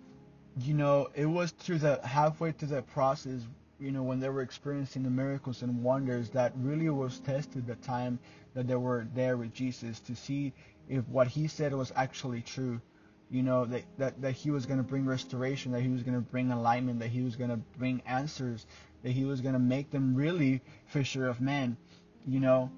you 0.59 0.73
know, 0.73 1.09
it 1.15 1.25
was 1.25 1.51
through 1.51 1.79
the 1.79 1.99
halfway 2.03 2.51
through 2.51 2.69
the 2.69 2.81
process, 2.81 3.41
you 3.79 3.91
know, 3.91 4.03
when 4.03 4.19
they 4.19 4.29
were 4.29 4.41
experiencing 4.41 5.03
the 5.03 5.09
miracles 5.09 5.61
and 5.61 5.81
wonders 5.81 6.29
that 6.31 6.51
really 6.57 6.89
was 6.89 7.19
tested 7.19 7.65
the 7.65 7.75
time 7.75 8.19
that 8.53 8.67
they 8.67 8.75
were 8.75 9.07
there 9.15 9.37
with 9.37 9.53
Jesus 9.53 9.99
to 10.01 10.15
see 10.15 10.53
if 10.89 11.07
what 11.07 11.27
he 11.27 11.47
said 11.47 11.73
was 11.73 11.93
actually 11.95 12.41
true. 12.41 12.81
You 13.31 13.43
know, 13.43 13.65
that, 13.65 13.83
that, 13.97 14.21
that 14.21 14.31
he 14.33 14.51
was 14.51 14.65
going 14.65 14.77
to 14.77 14.83
bring 14.83 15.05
restoration, 15.05 15.71
that 15.71 15.81
he 15.81 15.87
was 15.87 16.03
going 16.03 16.15
to 16.15 16.21
bring 16.21 16.51
alignment, 16.51 16.99
that 16.99 17.09
he 17.09 17.21
was 17.21 17.37
going 17.37 17.49
to 17.49 17.57
bring 17.77 18.01
answers, 18.05 18.65
that 19.03 19.11
he 19.11 19.23
was 19.23 19.39
going 19.39 19.53
to 19.53 19.59
make 19.59 19.89
them 19.89 20.15
really 20.15 20.61
fisher 20.87 21.27
of 21.27 21.39
men, 21.39 21.77
you 22.27 22.41
know? 22.41 22.69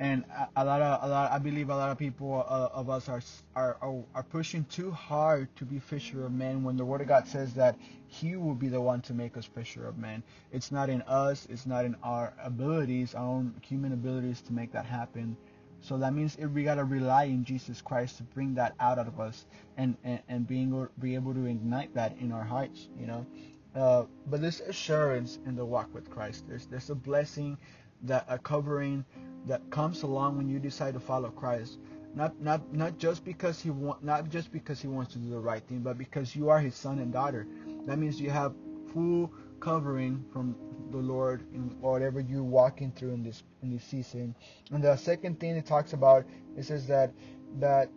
And 0.00 0.24
a, 0.56 0.64
lot 0.64 0.82
of 0.82 1.04
a 1.04 1.08
lot 1.08 1.30
I 1.30 1.38
believe 1.38 1.70
a 1.70 1.76
lot 1.76 1.90
of 1.90 1.98
people 1.98 2.44
uh, 2.48 2.70
of 2.72 2.90
us 2.90 3.08
are, 3.08 3.22
are 3.54 3.76
are 4.14 4.22
pushing 4.24 4.64
too 4.64 4.90
hard 4.90 5.54
to 5.56 5.64
be 5.64 5.78
fisher 5.78 6.26
of 6.26 6.32
men 6.32 6.64
when 6.64 6.76
the 6.76 6.84
word 6.84 7.02
of 7.02 7.06
God 7.06 7.28
says 7.28 7.54
that 7.54 7.76
he 8.08 8.34
will 8.34 8.56
be 8.56 8.66
the 8.66 8.80
one 8.80 9.00
to 9.02 9.14
make 9.14 9.36
us 9.36 9.44
fisher 9.44 9.86
of 9.86 9.98
men. 9.98 10.24
It's 10.50 10.72
not 10.72 10.90
in 10.90 11.02
us 11.02 11.46
it's 11.48 11.66
not 11.66 11.84
in 11.84 11.94
our 12.02 12.34
abilities 12.42 13.14
our 13.14 13.24
own 13.24 13.54
human 13.62 13.92
abilities 13.92 14.40
to 14.42 14.52
make 14.52 14.72
that 14.72 14.86
happen 14.86 15.36
so 15.82 15.98
that 15.98 16.14
means 16.14 16.36
if 16.38 16.50
we 16.50 16.64
got 16.64 16.76
to 16.76 16.84
rely 16.84 17.24
in 17.24 17.44
Jesus 17.44 17.82
Christ 17.82 18.16
to 18.18 18.22
bring 18.22 18.54
that 18.54 18.74
out 18.80 18.98
of 18.98 19.20
us 19.20 19.44
and 19.76 19.96
and, 20.04 20.20
and 20.28 20.46
being 20.46 20.88
be 20.98 21.14
able 21.14 21.34
to 21.34 21.46
ignite 21.46 21.94
that 21.94 22.16
in 22.18 22.32
our 22.32 22.44
hearts 22.44 22.88
you 22.98 23.06
know 23.06 23.26
uh, 23.74 24.04
but 24.26 24.40
there's 24.40 24.60
assurance 24.60 25.38
in 25.46 25.56
the 25.56 25.64
walk 25.64 25.92
with 25.94 26.10
Christ 26.10 26.44
there's 26.48 26.66
there's 26.66 26.90
a 26.90 26.94
blessing 26.94 27.58
that 28.02 28.24
a 28.28 28.38
covering 28.38 29.04
that 29.46 29.68
comes 29.70 30.02
along 30.02 30.36
when 30.36 30.48
you 30.48 30.58
decide 30.58 30.94
to 30.94 31.00
follow 31.00 31.30
Christ. 31.30 31.78
Not 32.14 32.40
not 32.40 32.72
not 32.74 32.98
just 32.98 33.24
because 33.24 33.60
he 33.60 33.70
want 33.70 34.04
not 34.04 34.28
just 34.28 34.52
because 34.52 34.80
he 34.80 34.88
wants 34.88 35.12
to 35.14 35.18
do 35.18 35.30
the 35.30 35.40
right 35.40 35.62
thing, 35.66 35.80
but 35.80 35.96
because 35.96 36.36
you 36.36 36.50
are 36.50 36.60
his 36.60 36.74
son 36.74 36.98
and 36.98 37.12
daughter. 37.12 37.46
That 37.86 37.98
means 37.98 38.20
you 38.20 38.30
have 38.30 38.54
full 38.92 39.32
covering 39.60 40.24
from 40.32 40.54
the 40.92 40.98
Lord 40.98 41.42
in 41.52 41.80
whatever 41.80 42.20
you're 42.20 42.42
walking 42.42 42.92
through 42.92 43.12
in 43.12 43.22
this 43.22 43.42
in 43.62 43.72
this 43.72 43.84
season. 43.84 44.34
And 44.70 44.82
the 44.82 44.96
second 44.96 45.40
thing 45.40 45.56
it 45.56 45.66
talks 45.66 45.92
about 45.92 46.24
it 46.56 46.64
says 46.64 46.86
that 46.86 47.12
that 47.58 47.90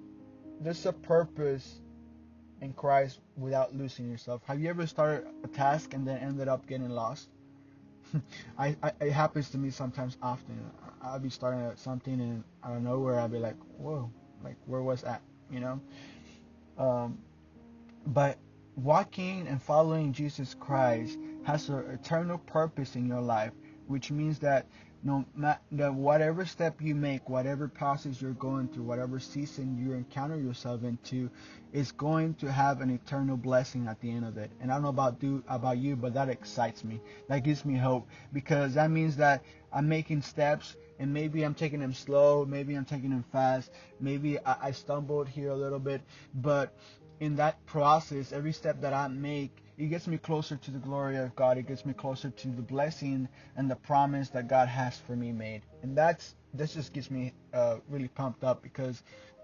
there's 0.59 0.85
a 0.85 0.93
purpose 0.93 1.79
in 2.61 2.73
Christ 2.73 3.19
without 3.37 3.75
losing 3.75 4.09
yourself. 4.09 4.41
Have 4.45 4.59
you 4.59 4.69
ever 4.69 4.87
started 4.87 5.27
a 5.43 5.47
task 5.47 5.93
and 5.93 6.07
then 6.07 6.17
ended 6.17 6.47
up 6.47 6.65
getting 6.67 6.89
lost? 6.89 7.29
I, 8.57 8.75
I, 8.81 8.91
it 9.01 9.11
happens 9.11 9.49
to 9.51 9.57
me 9.57 9.69
sometimes 9.69 10.17
often. 10.21 10.59
I'll 11.01 11.19
be 11.19 11.29
starting 11.29 11.61
at 11.61 11.77
something 11.77 12.19
and 12.19 12.43
out 12.63 12.77
of 12.77 12.81
nowhere 12.81 13.19
I'll 13.19 13.27
be 13.27 13.37
like, 13.37 13.57
whoa, 13.77 14.09
like 14.43 14.55
where 14.65 14.81
was 14.81 15.01
that? 15.01 15.21
You 15.51 15.59
know? 15.59 15.81
Um, 16.77 17.19
but 18.07 18.37
walking 18.75 19.47
and 19.47 19.61
following 19.61 20.13
Jesus 20.13 20.55
Christ 20.59 21.17
has 21.45 21.69
an 21.69 21.89
eternal 21.91 22.39
purpose 22.39 22.95
in 22.95 23.07
your 23.07 23.21
life, 23.21 23.53
which 23.87 24.11
means 24.11 24.39
that 24.39 24.65
no 25.03 25.23
that 25.71 25.93
whatever 25.93 26.43
step 26.43 26.81
you 26.81 26.95
make, 26.95 27.29
whatever 27.29 27.67
process 27.67 28.19
you're 28.19 28.31
going 28.31 28.67
through, 28.67 28.83
whatever 28.83 29.19
season 29.19 29.77
you 29.77 29.93
encounter 29.93 30.35
yourself 30.35 30.83
into, 30.83 31.29
is 31.71 31.91
going 31.91 32.33
to 32.35 32.51
have 32.51 32.81
an 32.81 32.89
eternal 32.89 33.37
blessing 33.37 33.87
at 33.87 34.01
the 34.01 34.09
end 34.09 34.25
of 34.25 34.37
it. 34.37 34.49
And 34.59 34.71
I 34.71 34.75
don't 34.75 34.83
know 34.83 34.89
about 34.89 35.19
do 35.19 35.43
about 35.47 35.77
you, 35.77 35.95
but 35.95 36.15
that 36.15 36.29
excites 36.29 36.83
me. 36.83 36.99
That 37.29 37.43
gives 37.43 37.63
me 37.63 37.75
hope 37.77 38.07
because 38.33 38.73
that 38.73 38.89
means 38.89 39.15
that 39.17 39.43
I'm 39.71 39.87
making 39.87 40.23
steps 40.23 40.75
and 40.97 41.13
maybe 41.13 41.43
I'm 41.43 41.53
taking 41.53 41.79
them 41.79 41.93
slow, 41.93 42.43
maybe 42.43 42.73
I'm 42.73 42.85
taking 42.85 43.11
them 43.11 43.25
fast, 43.31 43.69
maybe 43.99 44.39
I, 44.39 44.55
I 44.63 44.71
stumbled 44.71 45.27
here 45.27 45.51
a 45.51 45.55
little 45.55 45.79
bit, 45.79 46.01
but 46.33 46.73
in 47.19 47.35
that 47.35 47.63
process, 47.67 48.31
every 48.31 48.53
step 48.53 48.81
that 48.81 48.93
I 48.93 49.07
make 49.09 49.64
it 49.77 49.87
gets 49.87 50.07
me 50.07 50.17
closer 50.17 50.55
to 50.55 50.71
the 50.71 50.79
glory 50.79 51.17
of 51.17 51.35
God. 51.35 51.57
It 51.57 51.67
gets 51.67 51.85
me 51.85 51.93
closer 51.93 52.29
to 52.29 52.47
the 52.47 52.61
blessing 52.61 53.27
and 53.57 53.69
the 53.69 53.75
promise 53.75 54.29
that 54.29 54.47
God 54.47 54.67
has 54.67 54.97
for 54.97 55.15
me 55.15 55.31
made. 55.31 55.63
And 55.83 55.97
that's 55.97 56.35
this 56.53 56.73
just 56.73 56.93
gets 56.93 57.11
me 57.11 57.33
uh, 57.53 57.77
really 57.89 58.07
pumped 58.07 58.43
up 58.43 58.63
because 58.63 59.03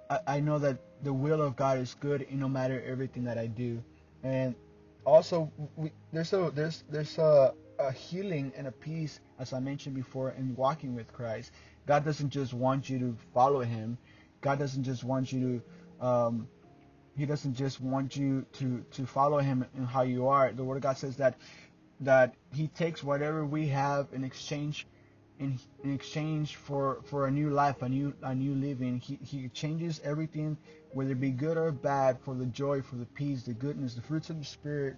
I, 0.09 0.19
I, 0.27 0.39
know 0.39 0.57
that 0.59 0.77
the 1.03 1.11
will 1.11 1.41
of 1.41 1.57
God 1.57 1.77
is 1.77 1.95
good 1.99 2.21
in 2.21 2.39
no 2.39 2.47
matter 2.47 2.81
everything 2.85 3.25
that 3.25 3.37
I 3.37 3.47
do. 3.47 3.83
And 4.23 4.55
also, 5.05 5.51
we, 5.75 5.91
there's 6.13 6.31
a 6.31 6.51
there's 6.53 6.83
there's 6.89 7.17
a, 7.17 7.53
a 7.79 7.91
healing 7.91 8.53
and 8.55 8.67
a 8.67 8.71
peace, 8.71 9.19
as 9.39 9.51
I 9.51 9.59
mentioned 9.59 9.95
before, 9.95 10.31
in 10.31 10.55
walking 10.55 10.95
with 10.95 11.11
Christ. 11.11 11.51
God 11.87 12.05
doesn't 12.05 12.29
just 12.29 12.53
want 12.53 12.89
you 12.89 12.99
to 12.99 13.17
follow 13.33 13.61
Him. 13.61 13.97
God 14.39 14.59
doesn't 14.59 14.83
just 14.83 15.03
want 15.03 15.33
you 15.33 15.61
to 15.99 16.05
um, 16.07 16.47
he 17.17 17.25
doesn't 17.25 17.55
just 17.55 17.81
want 17.81 18.15
you 18.15 18.45
to 18.53 18.83
to 18.91 19.05
follow 19.05 19.39
him 19.39 19.65
in 19.75 19.85
how 19.85 20.03
you 20.03 20.27
are. 20.27 20.51
The 20.51 20.63
word 20.63 20.77
of 20.77 20.83
God 20.83 20.97
says 20.97 21.17
that 21.17 21.35
that 22.01 22.33
he 22.53 22.67
takes 22.67 23.03
whatever 23.03 23.45
we 23.45 23.67
have 23.67 24.07
in 24.11 24.23
exchange 24.23 24.87
in, 25.39 25.59
in 25.83 25.93
exchange 25.93 26.55
for 26.55 27.01
for 27.05 27.27
a 27.27 27.31
new 27.31 27.49
life, 27.49 27.81
a 27.81 27.89
new 27.89 28.13
a 28.21 28.33
new 28.33 28.55
living. 28.55 28.99
He 28.99 29.19
he 29.23 29.49
changes 29.49 29.99
everything, 30.03 30.57
whether 30.93 31.11
it 31.11 31.19
be 31.19 31.31
good 31.31 31.57
or 31.57 31.71
bad, 31.71 32.19
for 32.21 32.33
the 32.35 32.45
joy, 32.45 32.81
for 32.81 32.95
the 32.95 33.05
peace, 33.05 33.43
the 33.43 33.53
goodness, 33.53 33.95
the 33.95 34.01
fruits 34.01 34.29
of 34.29 34.39
the 34.39 34.45
spirit 34.45 34.97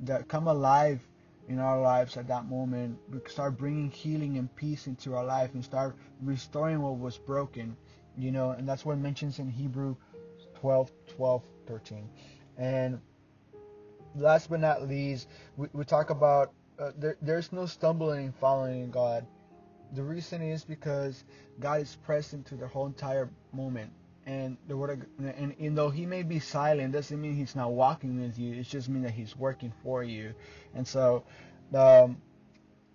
that 0.00 0.28
come 0.28 0.48
alive 0.48 1.00
in 1.48 1.58
our 1.58 1.80
lives 1.80 2.16
at 2.16 2.28
that 2.28 2.46
moment. 2.46 2.98
We 3.10 3.18
start 3.26 3.58
bringing 3.58 3.90
healing 3.90 4.38
and 4.38 4.54
peace 4.56 4.86
into 4.86 5.14
our 5.14 5.24
life 5.24 5.52
and 5.54 5.64
start 5.64 5.96
restoring 6.22 6.80
what 6.80 6.98
was 6.98 7.18
broken. 7.18 7.76
You 8.16 8.32
know, 8.32 8.50
and 8.50 8.68
that's 8.68 8.84
what 8.84 8.94
it 8.94 9.00
mentions 9.00 9.38
in 9.38 9.48
Hebrew 9.50 9.96
12, 10.60 10.90
12, 11.16 11.42
13. 11.66 12.08
And 12.58 13.00
last 14.14 14.50
but 14.50 14.60
not 14.60 14.88
least, 14.88 15.28
we, 15.56 15.68
we 15.72 15.84
talk 15.84 16.10
about 16.10 16.52
uh, 16.78 16.92
there, 16.98 17.16
there's 17.22 17.52
no 17.52 17.66
stumbling 17.66 18.32
following 18.32 18.90
God. 18.90 19.26
The 19.94 20.02
reason 20.02 20.42
is 20.42 20.64
because 20.64 21.24
God 21.58 21.80
is 21.80 21.96
present 22.04 22.46
to 22.46 22.54
the 22.54 22.66
whole 22.66 22.86
entire 22.86 23.28
moment. 23.52 23.92
And 24.26 24.56
the 24.68 24.76
word 24.76 25.06
and, 25.18 25.54
and 25.58 25.76
though 25.76 25.90
he 25.90 26.06
may 26.06 26.22
be 26.22 26.38
silent, 26.38 26.92
doesn't 26.92 27.20
mean 27.20 27.34
he's 27.34 27.56
not 27.56 27.72
walking 27.72 28.20
with 28.20 28.38
you. 28.38 28.54
It 28.54 28.64
just 28.64 28.88
means 28.88 29.04
that 29.04 29.12
he's 29.12 29.36
working 29.36 29.72
for 29.82 30.04
you. 30.04 30.34
And 30.74 30.86
so, 30.86 31.24
um, 31.74 32.18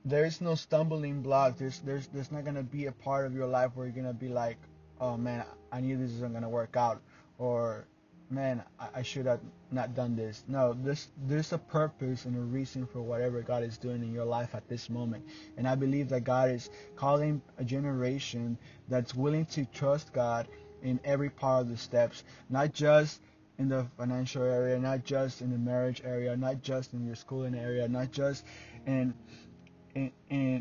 there's 0.06 0.40
no 0.40 0.54
stumbling 0.56 1.22
block. 1.22 1.58
There's 1.58 1.80
there's 1.80 2.08
there's 2.08 2.32
not 2.32 2.46
gonna 2.46 2.64
be 2.64 2.86
a 2.86 2.92
part 2.92 3.26
of 3.26 3.34
your 3.34 3.48
life 3.48 3.72
where 3.74 3.88
you're 3.88 3.96
gonna 3.96 4.14
be 4.14 4.30
like, 4.30 4.58
oh 5.02 5.18
man, 5.18 5.44
I 5.72 5.82
knew 5.82 5.98
this 5.98 6.12
isn't 6.12 6.32
gonna 6.32 6.48
work 6.48 6.78
out 6.78 7.02
or 7.38 7.88
man, 8.30 8.64
I, 8.80 8.88
I 8.96 9.02
should 9.02 9.26
have 9.26 9.42
not 9.72 9.96
done 9.96 10.16
this. 10.16 10.44
No, 10.48 10.74
this 10.74 11.08
there's 11.28 11.54
a 11.54 11.58
purpose 11.58 12.26
and 12.26 12.36
a 12.36 12.42
reason 12.42 12.86
for 12.88 13.02
whatever 13.02 13.42
God 13.42 13.64
is 13.64 13.78
doing 13.78 14.04
in 14.04 14.14
your 14.14 14.26
life 14.26 14.56
at 14.56 14.68
this 14.68 14.90
moment. 14.90 15.26
And 15.58 15.68
I 15.68 15.76
believe 15.76 16.10
that 16.10 16.24
God 16.24 16.50
is 16.52 16.70
calling 16.96 17.42
a 17.58 17.64
generation 17.64 18.58
that's 18.88 19.14
willing 19.14 19.46
to 19.48 19.66
trust 19.66 20.14
God 20.14 20.48
in 20.82 21.00
every 21.04 21.30
part 21.30 21.64
of 21.64 21.70
the 21.70 21.78
steps, 21.78 22.24
not 22.50 22.74
just 22.74 23.22
in 23.58 23.70
the 23.70 23.88
financial 23.98 24.44
area, 24.44 24.78
not 24.78 25.04
just 25.04 25.42
in 25.42 25.52
the 25.52 25.58
marriage 25.58 26.02
area, 26.04 26.36
not 26.36 26.62
just 26.62 26.94
in 26.94 27.06
your 27.06 27.16
schooling 27.16 27.56
area, 27.56 27.88
not 27.88 28.12
just 28.12 28.44
in 28.86 29.14
and, 29.96 30.12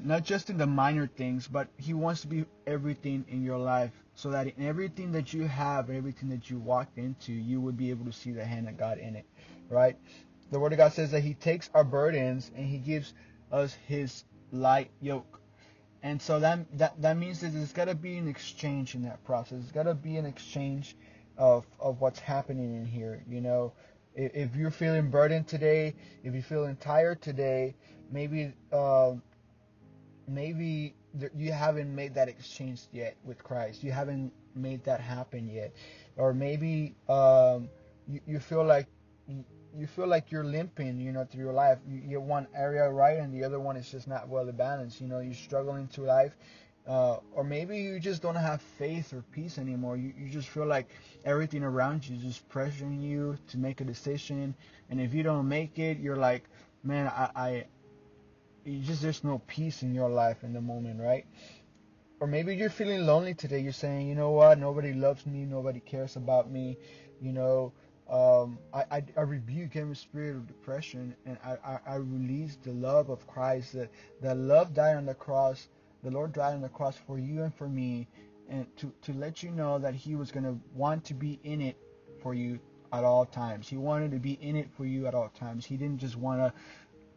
not 0.06 0.24
just 0.24 0.50
in 0.50 0.58
the 0.58 0.66
minor 0.66 1.08
things, 1.08 1.48
but 1.48 1.68
He 1.78 1.94
wants 1.94 2.22
to 2.22 2.28
be 2.28 2.46
everything 2.66 3.24
in 3.28 3.42
your 3.44 3.58
life, 3.58 3.92
so 4.14 4.30
that 4.30 4.48
in 4.48 4.66
everything 4.66 5.12
that 5.12 5.34
you 5.34 5.48
have, 5.48 5.90
everything 5.90 6.30
that 6.30 6.50
you 6.50 6.58
walked 6.58 6.98
into, 6.98 7.32
you 7.32 7.60
would 7.60 7.76
be 7.76 7.90
able 7.90 8.06
to 8.06 8.12
see 8.12 8.32
the 8.32 8.44
hand 8.44 8.68
of 8.68 8.78
God 8.78 8.98
in 8.98 9.16
it, 9.16 9.26
right? 9.70 9.96
The 10.52 10.60
Word 10.60 10.72
of 10.72 10.78
God 10.78 10.92
says 10.94 11.12
that 11.12 11.22
He 11.22 11.34
takes 11.34 11.70
our 11.74 11.84
burdens 11.84 12.50
and 12.56 12.66
He 12.66 12.78
gives 12.78 13.14
us 13.52 13.74
His 13.88 14.24
light 14.52 14.90
yoke, 15.00 15.26
And 16.02 16.22
so 16.22 16.40
that 16.40 16.60
that, 16.78 17.02
that 17.02 17.18
means 17.18 17.40
that 17.42 17.50
there's 17.50 17.74
got 17.74 17.86
to 17.86 17.96
be 17.96 18.18
an 18.18 18.28
exchange 18.28 18.96
in 18.96 19.02
that 19.04 19.24
process. 19.24 19.60
There's 19.60 19.72
got 19.72 19.84
to 19.84 19.94
be 19.94 20.16
an 20.18 20.26
exchange 20.26 20.96
of 21.38 21.66
of 21.80 22.00
what's 22.00 22.20
happening 22.20 22.76
in 22.76 22.86
here. 22.86 23.24
You 23.28 23.42
know, 23.42 23.74
if, 24.16 24.34
if 24.34 24.56
you're 24.56 24.72
feeling 24.72 25.10
burdened 25.10 25.48
today, 25.48 25.94
if 26.24 26.34
you're 26.34 26.42
feeling 26.44 26.76
tired 26.78 27.22
today, 27.22 27.76
maybe 28.10 28.52
uh, 28.72 29.12
maybe 30.26 30.94
you 31.36 31.52
haven't 31.52 31.94
made 31.94 32.14
that 32.14 32.28
exchange 32.28 32.82
yet 32.92 33.16
with 33.24 33.42
Christ. 33.42 33.82
You 33.84 33.92
haven't 33.92 34.32
made 34.54 34.84
that 34.84 35.00
happen 35.00 35.48
yet, 35.48 35.74
or 36.16 36.32
maybe 36.32 36.94
um, 37.08 37.68
you, 38.08 38.20
you 38.26 38.38
feel 38.38 38.64
like 38.64 38.86
you 39.76 39.86
feel 39.86 40.06
like 40.06 40.30
you're 40.30 40.44
limping, 40.44 41.00
you 41.00 41.12
know, 41.12 41.24
through 41.24 41.42
your 41.44 41.52
life. 41.52 41.78
You 41.88 42.00
get 42.00 42.22
one 42.22 42.46
area 42.54 42.88
right 42.88 43.18
and 43.18 43.34
the 43.34 43.44
other 43.44 43.58
one 43.58 43.76
is 43.76 43.90
just 43.90 44.06
not 44.06 44.28
well 44.28 44.50
balanced. 44.52 45.00
You 45.00 45.08
know, 45.08 45.20
you're 45.20 45.34
struggling 45.34 45.88
through 45.88 46.06
life. 46.06 46.36
Uh, 46.86 47.16
or 47.32 47.42
maybe 47.44 47.78
you 47.78 47.98
just 47.98 48.22
don't 48.22 48.34
have 48.36 48.60
faith 48.60 49.12
or 49.12 49.22
peace 49.32 49.58
anymore. 49.58 49.96
You, 49.96 50.12
you 50.18 50.28
just 50.28 50.48
feel 50.48 50.66
like 50.66 50.90
everything 51.24 51.64
around 51.64 52.06
you 52.06 52.16
is 52.16 52.22
just 52.22 52.48
pressuring 52.48 53.02
you 53.02 53.38
to 53.48 53.58
make 53.58 53.80
a 53.80 53.84
decision. 53.84 54.54
And 54.90 55.00
if 55.00 55.14
you 55.14 55.22
don't 55.22 55.48
make 55.48 55.78
it, 55.78 55.98
you're 55.98 56.16
like, 56.16 56.44
man, 56.84 57.08
I, 57.08 57.30
I 57.34 57.64
you 58.64 58.80
just 58.80 59.02
there's 59.02 59.24
no 59.24 59.38
peace 59.46 59.82
in 59.82 59.94
your 59.94 60.08
life 60.08 60.42
in 60.42 60.52
the 60.52 60.60
moment, 60.60 61.00
right? 61.00 61.26
Or 62.20 62.26
maybe 62.26 62.56
you're 62.56 62.70
feeling 62.70 63.06
lonely 63.06 63.34
today. 63.34 63.60
You're 63.60 63.72
saying, 63.72 64.08
you 64.08 64.14
know 64.14 64.30
what, 64.30 64.58
nobody 64.58 64.92
loves 64.92 65.26
me, 65.26 65.44
nobody 65.44 65.80
cares 65.80 66.16
about 66.16 66.50
me, 66.50 66.78
you 67.20 67.32
know 67.32 67.72
um, 68.10 68.58
I, 68.72 68.84
I, 68.90 69.04
I, 69.16 69.20
rebuke 69.22 69.76
every 69.76 69.96
spirit 69.96 70.36
of 70.36 70.46
depression 70.46 71.14
and 71.24 71.38
I, 71.42 71.56
I, 71.64 71.78
I 71.86 71.94
release 71.96 72.58
the 72.62 72.72
love 72.72 73.08
of 73.08 73.26
Christ. 73.26 73.72
That, 73.72 73.90
that 74.20 74.36
love 74.36 74.74
died 74.74 74.96
on 74.96 75.06
the 75.06 75.14
cross. 75.14 75.68
The 76.02 76.10
Lord 76.10 76.34
died 76.34 76.54
on 76.54 76.60
the 76.60 76.68
cross 76.68 76.98
for 77.06 77.18
you 77.18 77.44
and 77.44 77.54
for 77.54 77.66
me, 77.66 78.06
and 78.50 78.66
to, 78.76 78.92
to 79.02 79.14
let 79.14 79.42
you 79.42 79.50
know 79.50 79.78
that 79.78 79.94
He 79.94 80.16
was 80.16 80.30
going 80.30 80.44
to 80.44 80.58
want 80.74 81.02
to 81.06 81.14
be 81.14 81.40
in 81.44 81.62
it 81.62 81.76
for 82.22 82.34
you 82.34 82.60
at 82.92 83.04
all 83.04 83.24
times. 83.24 83.68
He 83.68 83.78
wanted 83.78 84.10
to 84.10 84.18
be 84.18 84.32
in 84.32 84.54
it 84.54 84.68
for 84.76 84.84
you 84.84 85.06
at 85.06 85.14
all 85.14 85.30
times. 85.30 85.64
He 85.64 85.78
didn't 85.78 85.98
just 85.98 86.16
want 86.16 86.40
to, 86.40 86.52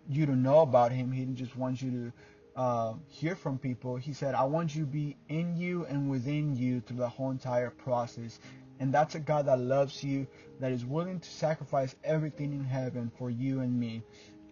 you 0.10 0.26
to 0.26 0.36
know 0.36 0.60
about 0.62 0.92
Him. 0.92 1.12
He 1.12 1.22
didn't 1.22 1.38
just 1.38 1.56
want 1.56 1.82
you 1.82 1.92
to 1.92 2.62
uh, 2.62 2.94
hear 3.08 3.36
from 3.36 3.60
people. 3.60 3.96
He 3.96 4.14
said, 4.14 4.36
I 4.36 4.44
want 4.44 4.76
you 4.76 4.82
to 4.82 4.88
be 4.88 5.16
in 5.30 5.56
you 5.56 5.86
and 5.86 6.10
within 6.10 6.56
you 6.56 6.82
through 6.82 6.98
the 6.98 7.10
whole 7.10 7.32
entire 7.32 7.70
process. 7.70 8.40
And 8.80 8.94
that's 8.94 9.16
a 9.16 9.20
God 9.20 9.46
that 9.48 9.60
loves 9.60 10.04
you, 10.04 10.28
that 10.60 10.72
is 10.72 10.86
willing 10.86 11.20
to 11.20 11.30
sacrifice 11.30 11.96
everything 12.04 12.54
in 12.54 12.64
heaven 12.64 13.12
for 13.18 13.30
you 13.30 13.62
and 13.62 13.80
me. 13.80 14.04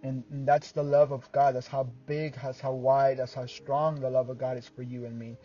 And, 0.03 0.23
and 0.31 0.47
that's 0.47 0.71
the 0.71 0.83
love 0.83 1.11
of 1.11 1.31
God. 1.31 1.55
That's 1.55 1.67
how 1.67 1.89
big, 2.05 2.35
that's 2.41 2.59
how 2.59 2.73
wide, 2.73 3.17
that's 3.17 3.33
how 3.33 3.45
strong 3.45 3.99
the 3.99 4.09
love 4.09 4.29
of 4.29 4.37
God 4.37 4.57
is 4.57 4.67
for 4.67 4.83
you 4.83 5.05
and 5.05 5.17
me. 5.17 5.37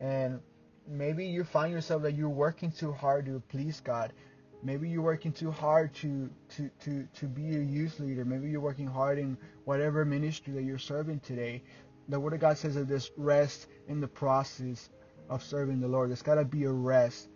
And 0.00 0.40
maybe 0.88 1.24
you 1.24 1.44
find 1.44 1.72
yourself 1.72 2.02
that 2.02 2.14
you're 2.14 2.28
working 2.28 2.72
too 2.72 2.92
hard 2.92 3.26
to 3.26 3.40
please 3.48 3.80
God. 3.80 4.12
Maybe 4.62 4.88
you're 4.88 5.02
working 5.02 5.32
too 5.32 5.50
hard 5.50 5.94
to, 5.96 6.28
to, 6.56 6.70
to, 6.84 7.08
to 7.14 7.26
be 7.26 7.56
a 7.56 7.60
youth 7.60 8.00
leader. 8.00 8.24
Maybe 8.24 8.50
you're 8.50 8.60
working 8.60 8.86
hard 8.86 9.18
in 9.18 9.36
whatever 9.64 10.04
ministry 10.04 10.52
that 10.54 10.62
you're 10.62 10.78
serving 10.78 11.20
today. 11.20 11.62
The 12.08 12.18
Word 12.18 12.32
of 12.32 12.40
God 12.40 12.58
says 12.58 12.74
that 12.74 12.88
there's 12.88 13.10
rest 13.16 13.68
in 13.86 14.00
the 14.00 14.08
process 14.08 14.90
of 15.28 15.42
serving 15.42 15.80
the 15.80 15.88
Lord. 15.88 16.10
There's 16.10 16.22
got 16.22 16.36
to 16.36 16.44
be 16.44 16.64
a 16.64 16.72
rest. 16.72 17.28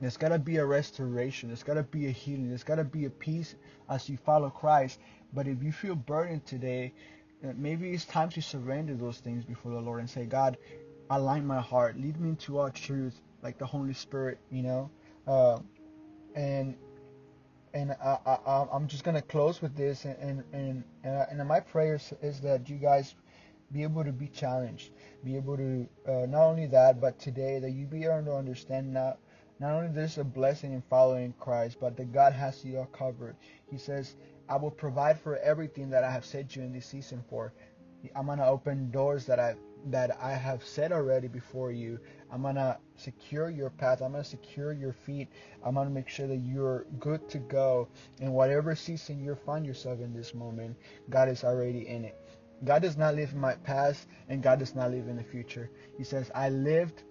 There's 0.00 0.16
got 0.16 0.30
to 0.30 0.38
be 0.38 0.56
a 0.56 0.64
restoration. 0.64 1.48
There's 1.48 1.62
got 1.62 1.74
to 1.74 1.82
be 1.82 2.06
a 2.06 2.10
healing. 2.10 2.48
There's 2.48 2.64
got 2.64 2.76
to 2.76 2.84
be 2.84 3.04
a 3.04 3.10
peace 3.10 3.54
as 3.88 4.08
you 4.08 4.16
follow 4.16 4.50
Christ. 4.50 4.98
But 5.32 5.46
if 5.46 5.62
you 5.62 5.72
feel 5.72 5.94
burdened 5.94 6.46
today, 6.46 6.92
uh, 7.44 7.52
maybe 7.56 7.90
it's 7.90 8.04
time 8.04 8.30
to 8.30 8.42
surrender 8.42 8.94
those 8.94 9.18
things 9.18 9.44
before 9.44 9.72
the 9.72 9.80
Lord 9.80 10.00
and 10.00 10.10
say, 10.10 10.24
God, 10.24 10.56
align 11.10 11.46
my 11.46 11.60
heart. 11.60 11.96
Lead 11.98 12.20
me 12.20 12.30
into 12.30 12.58
all 12.58 12.70
truth, 12.70 13.20
like 13.42 13.58
the 13.58 13.66
Holy 13.66 13.92
Spirit, 13.92 14.38
you 14.50 14.62
know. 14.62 14.90
Uh, 15.26 15.58
and 16.38 16.76
and 17.74 17.92
I, 17.92 18.18
I, 18.24 18.66
I'm 18.72 18.86
just 18.86 19.04
gonna 19.04 19.22
close 19.22 19.60
with 19.60 19.76
this, 19.76 20.04
and 20.04 20.44
and 20.52 20.84
and, 21.02 21.26
and 21.30 21.48
my 21.48 21.60
prayer 21.60 22.00
is 22.22 22.40
that 22.40 22.68
you 22.70 22.76
guys 22.76 23.14
be 23.72 23.82
able 23.82 24.04
to 24.04 24.12
be 24.12 24.28
challenged, 24.28 24.90
be 25.24 25.36
able 25.36 25.56
to 25.56 25.86
uh, 26.08 26.26
not 26.26 26.44
only 26.44 26.66
that, 26.66 27.00
but 27.00 27.18
today 27.18 27.58
that 27.58 27.72
you 27.72 27.86
be 27.86 28.04
able 28.04 28.24
to 28.24 28.34
understand 28.34 28.94
not 28.94 29.18
not 29.60 29.72
only 29.72 29.88
there's 29.88 30.18
a 30.18 30.24
blessing 30.24 30.72
in 30.72 30.82
following 30.88 31.34
Christ, 31.40 31.78
but 31.80 31.96
that 31.96 32.12
God 32.12 32.32
has 32.32 32.64
you 32.64 32.78
all 32.78 32.86
covered. 32.86 33.36
He 33.70 33.76
says, 33.76 34.14
I 34.48 34.56
will 34.56 34.70
provide 34.70 35.18
for 35.20 35.36
everything 35.38 35.90
that 35.90 36.04
I 36.04 36.10
have 36.10 36.24
set 36.24 36.54
you 36.54 36.62
in 36.62 36.72
this 36.72 36.86
season 36.86 37.24
for. 37.28 37.52
I'm 38.14 38.26
gonna 38.26 38.46
open 38.46 38.90
doors 38.92 39.26
that 39.26 39.40
I 39.40 39.56
that 39.86 40.16
I 40.22 40.32
have 40.32 40.64
set 40.64 40.92
already 40.92 41.28
before 41.28 41.72
you. 41.72 41.98
I'm 42.30 42.42
gonna 42.42 42.78
secure 42.96 43.50
your 43.50 43.70
path. 43.70 44.02
I'm 44.02 44.12
gonna 44.12 44.24
secure 44.24 44.72
your 44.72 44.92
feet. 44.92 45.28
I'm 45.64 45.74
gonna 45.74 45.90
make 45.90 46.08
sure 46.08 46.26
that 46.26 46.38
you're 46.38 46.84
good 46.98 47.28
to 47.30 47.38
go. 47.38 47.88
In 48.20 48.32
whatever 48.32 48.74
season 48.74 49.22
you 49.24 49.34
find 49.34 49.64
yourself 49.64 50.00
in 50.00 50.14
this 50.14 50.34
moment, 50.34 50.76
God 51.10 51.28
is 51.28 51.44
already 51.44 51.86
in 51.88 52.04
it. 52.04 52.16
God 52.64 52.82
does 52.82 52.96
not 52.96 53.14
live 53.14 53.32
in 53.32 53.38
my 53.38 53.54
past, 53.54 54.08
and 54.28 54.42
God 54.42 54.58
does 54.58 54.74
not 54.74 54.90
live 54.90 55.08
in 55.08 55.16
the 55.16 55.22
future. 55.22 55.70
He 55.96 56.04
says, 56.04 56.30
I 56.34 56.48
lived 56.48 57.04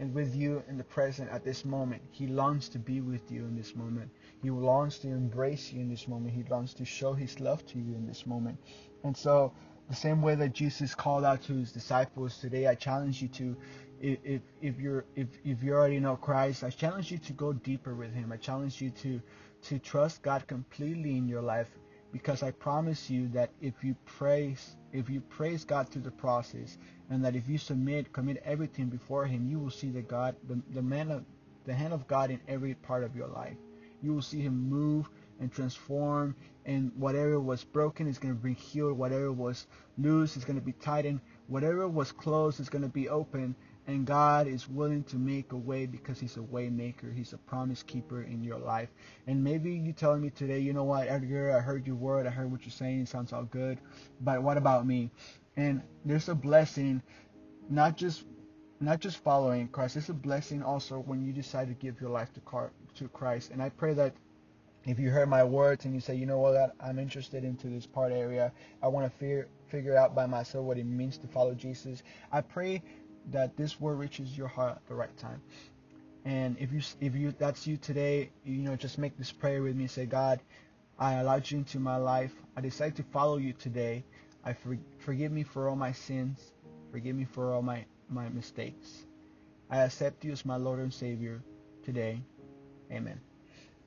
and 0.00 0.14
with 0.14 0.34
you 0.34 0.62
in 0.66 0.78
the 0.78 0.84
present 0.84 1.30
at 1.30 1.44
this 1.44 1.64
moment. 1.64 2.02
He 2.10 2.26
longs 2.26 2.70
to 2.70 2.78
be 2.78 3.02
with 3.02 3.30
you 3.30 3.44
in 3.44 3.54
this 3.54 3.76
moment. 3.76 4.10
He 4.42 4.50
longs 4.50 4.98
to 5.00 5.08
embrace 5.08 5.72
you 5.72 5.80
in 5.80 5.90
this 5.90 6.08
moment. 6.08 6.34
He 6.34 6.42
longs 6.44 6.72
to 6.74 6.86
show 6.86 7.12
his 7.12 7.38
love 7.38 7.64
to 7.66 7.78
you 7.78 7.94
in 7.94 8.06
this 8.06 8.26
moment. 8.26 8.58
And 9.04 9.14
so, 9.14 9.52
the 9.90 9.94
same 9.94 10.22
way 10.22 10.36
that 10.36 10.54
Jesus 10.54 10.94
called 10.94 11.24
out 11.24 11.42
to 11.42 11.52
his 11.52 11.72
disciples 11.72 12.38
today, 12.38 12.66
I 12.66 12.76
challenge 12.76 13.20
you 13.20 13.28
to, 13.28 13.56
if 14.00 14.42
if 14.62 14.78
you're 14.78 15.04
if 15.14 15.28
if 15.44 15.62
you 15.62 15.74
already 15.74 16.00
know 16.00 16.16
Christ, 16.16 16.64
I 16.64 16.70
challenge 16.70 17.10
you 17.10 17.18
to 17.18 17.32
go 17.32 17.52
deeper 17.52 17.94
with 17.94 18.14
Him. 18.14 18.32
I 18.32 18.36
challenge 18.36 18.80
you 18.80 18.90
to 18.90 19.20
to 19.62 19.78
trust 19.78 20.22
God 20.22 20.46
completely 20.46 21.16
in 21.16 21.28
your 21.28 21.42
life, 21.42 21.68
because 22.12 22.42
I 22.42 22.50
promise 22.50 23.10
you 23.10 23.28
that 23.28 23.50
if 23.60 23.84
you 23.84 23.94
praise 24.06 24.76
if 24.92 25.08
you 25.10 25.20
praise 25.20 25.64
God 25.64 25.88
through 25.88 26.02
the 26.02 26.10
process, 26.10 26.78
and 27.10 27.24
that 27.24 27.36
if 27.36 27.48
you 27.48 27.58
submit, 27.58 28.12
commit 28.12 28.42
everything 28.44 28.86
before 28.86 29.26
Him, 29.26 29.46
you 29.46 29.58
will 29.58 29.70
see 29.70 29.90
the 29.90 30.02
God, 30.02 30.34
the, 30.48 30.60
the 30.74 30.82
man 30.82 31.10
of 31.10 31.24
the 31.66 31.74
hand 31.74 31.92
of 31.92 32.06
God 32.08 32.30
in 32.30 32.40
every 32.48 32.74
part 32.74 33.04
of 33.04 33.14
your 33.14 33.28
life. 33.28 33.56
You 34.02 34.14
will 34.14 34.22
see 34.22 34.40
Him 34.40 34.68
move 34.68 35.10
and 35.40 35.52
transform, 35.52 36.34
and 36.64 36.90
whatever 36.96 37.38
was 37.38 37.64
broken 37.64 38.06
is 38.06 38.18
going 38.18 38.34
to 38.34 38.40
be 38.40 38.54
healed. 38.54 38.96
Whatever 38.96 39.30
was 39.30 39.66
loose 39.98 40.36
is 40.36 40.44
going 40.44 40.58
to 40.58 40.64
be 40.64 40.72
tightened. 40.72 41.20
Whatever 41.48 41.86
was 41.88 42.12
closed 42.12 42.60
is 42.60 42.68
going 42.68 42.82
to 42.82 42.88
be 42.88 43.08
open. 43.08 43.54
And 43.86 44.06
God 44.06 44.46
is 44.46 44.68
willing 44.68 45.02
to 45.04 45.16
make 45.16 45.52
a 45.52 45.56
way 45.56 45.86
because 45.86 46.20
He's 46.20 46.36
a 46.36 46.42
way 46.42 46.68
maker. 46.68 47.10
He's 47.10 47.32
a 47.32 47.38
promise 47.38 47.82
keeper 47.82 48.22
in 48.22 48.44
your 48.44 48.58
life. 48.58 48.88
And 49.26 49.42
maybe 49.42 49.72
you're 49.72 49.92
telling 49.92 50.22
me 50.22 50.30
today, 50.30 50.60
you 50.60 50.72
know 50.72 50.84
what, 50.84 51.08
Edgar, 51.08 51.56
I 51.56 51.60
heard 51.60 51.86
your 51.86 51.96
word. 51.96 52.26
I 52.26 52.30
heard 52.30 52.50
what 52.50 52.62
you're 52.62 52.70
saying. 52.70 53.00
It 53.00 53.08
sounds 53.08 53.32
all 53.32 53.44
good. 53.44 53.78
But 54.20 54.42
what 54.42 54.56
about 54.56 54.86
me? 54.86 55.10
And 55.56 55.82
there's 56.04 56.28
a 56.28 56.34
blessing, 56.34 57.02
not 57.68 57.96
just 57.96 58.24
not 58.80 59.00
just 59.00 59.18
following 59.18 59.68
Christ. 59.68 59.96
It's 59.96 60.08
a 60.08 60.14
blessing 60.14 60.62
also 60.62 61.00
when 61.00 61.24
you 61.24 61.32
decide 61.32 61.68
to 61.68 61.74
give 61.74 62.00
your 62.00 62.10
life 62.10 62.32
to 62.34 62.40
car, 62.40 62.72
to 62.94 63.08
Christ. 63.08 63.50
And 63.50 63.62
I 63.62 63.68
pray 63.68 63.92
that 63.94 64.14
if 64.86 64.98
you 64.98 65.10
heard 65.10 65.28
my 65.28 65.44
words 65.44 65.84
and 65.84 65.92
you 65.94 66.00
say, 66.00 66.14
you 66.14 66.24
know 66.24 66.38
what, 66.38 66.74
I'm 66.80 66.98
interested 66.98 67.44
into 67.44 67.66
this 67.66 67.84
part 67.84 68.12
area, 68.12 68.50
I 68.82 68.88
want 68.88 69.12
to 69.18 69.46
figure 69.68 69.96
out 69.98 70.14
by 70.14 70.24
myself 70.24 70.64
what 70.64 70.78
it 70.78 70.86
means 70.86 71.18
to 71.18 71.26
follow 71.26 71.54
Jesus. 71.54 72.02
I 72.32 72.40
pray 72.40 72.82
that 73.32 73.56
this 73.56 73.80
word 73.80 73.98
reaches 73.98 74.36
your 74.36 74.48
heart 74.48 74.76
at 74.76 74.86
the 74.86 74.94
right 74.94 75.16
time. 75.18 75.40
And 76.24 76.56
if 76.58 76.72
you 76.72 76.80
if 77.00 77.14
you 77.14 77.34
that's 77.38 77.66
you 77.66 77.76
today, 77.76 78.30
you 78.44 78.58
know, 78.58 78.76
just 78.76 78.98
make 78.98 79.16
this 79.16 79.32
prayer 79.32 79.62
with 79.62 79.74
me. 79.74 79.86
Say, 79.86 80.06
God, 80.06 80.40
I 80.98 81.14
allowed 81.14 81.50
you 81.50 81.58
into 81.58 81.80
my 81.80 81.96
life. 81.96 82.32
I 82.56 82.60
decide 82.60 82.96
to 82.96 83.02
follow 83.04 83.38
you 83.38 83.54
today. 83.54 84.04
I 84.44 84.52
for, 84.52 84.76
forgive 84.98 85.32
me 85.32 85.42
for 85.42 85.68
all 85.68 85.76
my 85.76 85.92
sins. 85.92 86.52
Forgive 86.92 87.16
me 87.16 87.24
for 87.24 87.54
all 87.54 87.62
my, 87.62 87.84
my 88.10 88.28
mistakes. 88.28 89.06
I 89.70 89.78
accept 89.78 90.24
you 90.24 90.32
as 90.32 90.44
my 90.44 90.56
Lord 90.56 90.78
and 90.80 90.92
Savior 90.92 91.42
today. 91.84 92.20
Amen. 92.92 93.20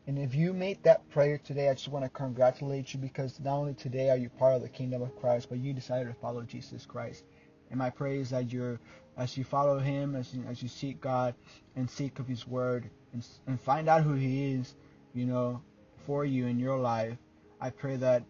And 0.07 0.17
if 0.17 0.33
you 0.33 0.53
made 0.53 0.83
that 0.83 1.07
prayer 1.09 1.37
today, 1.37 1.69
I 1.69 1.73
just 1.73 1.87
want 1.87 2.03
to 2.03 2.09
congratulate 2.09 2.93
you 2.93 2.99
because 2.99 3.39
not 3.39 3.55
only 3.55 3.73
today 3.73 4.09
are 4.09 4.17
you 4.17 4.29
part 4.29 4.55
of 4.55 4.61
the 4.61 4.69
kingdom 4.69 5.01
of 5.01 5.15
Christ, 5.15 5.49
but 5.49 5.59
you 5.59 5.73
decided 5.73 6.07
to 6.07 6.13
follow 6.19 6.41
Jesus 6.41 6.85
Christ. 6.85 7.23
And 7.69 7.79
my 7.79 7.89
prayer 7.89 8.15
is 8.15 8.31
that 8.31 8.51
you're, 8.51 8.79
as 9.17 9.37
you 9.37 9.43
follow 9.43 9.79
Him, 9.79 10.15
as 10.15 10.33
you, 10.33 10.43
as 10.49 10.61
you 10.61 10.69
seek 10.69 11.01
God 11.01 11.35
and 11.75 11.89
seek 11.89 12.19
of 12.19 12.27
His 12.27 12.47
Word 12.47 12.89
and, 13.13 13.25
and 13.47 13.59
find 13.59 13.87
out 13.87 14.03
who 14.03 14.13
He 14.13 14.53
is, 14.53 14.75
you 15.13 15.25
know, 15.25 15.61
for 16.05 16.25
you 16.25 16.47
in 16.47 16.59
your 16.59 16.77
life, 16.77 17.17
I 17.61 17.69
pray 17.69 17.95
that 17.97 18.23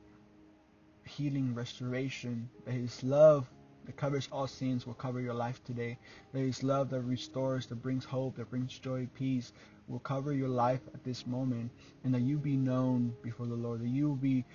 healing, 1.06 1.56
restoration, 1.56 2.50
that 2.65 2.74
His 2.74 3.04
love 3.04 3.50
that 3.86 3.98
covers 3.98 4.30
all 4.32 4.48
sins 4.48 4.88
will 4.88 4.93
cover 4.93 5.19
your 5.19 5.34
life 5.34 5.62
today. 5.63 5.98
That 6.32 6.39
His 6.39 6.63
love 6.63 6.89
that 6.91 7.02
restores, 7.02 7.65
that 7.67 7.82
brings 7.82 8.06
hope, 8.06 8.36
that 8.38 8.50
brings 8.50 8.78
joy, 8.78 9.08
peace, 9.13 9.52
will 9.88 10.00
cover 10.00 10.34
your 10.34 10.50
life 10.50 10.82
at 10.93 11.04
this 11.04 11.28
moment, 11.28 11.72
and 12.04 12.13
that 12.13 12.22
you 12.22 12.38
be 12.38 12.56
known 12.56 13.13
before 13.22 13.48
the 13.48 13.56
Lord. 13.56 13.82
That 13.82 13.89
you 13.89 14.17
be 14.22 14.46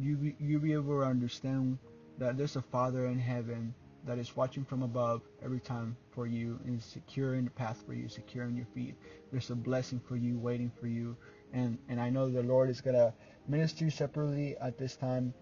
you 0.00 0.16
be, 0.16 0.36
you 0.38 0.58
be 0.60 0.72
able 0.72 1.00
to 1.00 1.06
understand 1.06 1.78
that 2.18 2.36
there's 2.36 2.56
a 2.56 2.62
Father 2.62 3.06
in 3.06 3.18
heaven 3.18 3.74
that 4.06 4.18
is 4.18 4.36
watching 4.36 4.64
from 4.64 4.82
above 4.82 5.22
every 5.42 5.60
time 5.60 5.96
for 6.10 6.26
you 6.26 6.60
and 6.64 6.78
is 6.78 6.84
securing 6.84 7.44
the 7.44 7.50
path 7.50 7.82
for 7.86 7.94
you, 7.94 8.08
securing 8.08 8.56
your 8.56 8.66
feet. 8.74 8.94
There's 9.30 9.50
a 9.50 9.54
blessing 9.54 10.00
for 10.06 10.16
you 10.16 10.38
waiting 10.38 10.70
for 10.80 10.86
you. 10.86 11.16
And 11.52 11.78
and 11.88 12.00
I 12.00 12.10
know 12.10 12.28
the 12.28 12.42
Lord 12.42 12.70
is 12.70 12.80
gonna 12.80 13.14
minister 13.48 13.90
separately 13.90 14.56
at 14.60 14.78
this 14.78 14.96
time. 14.96 15.32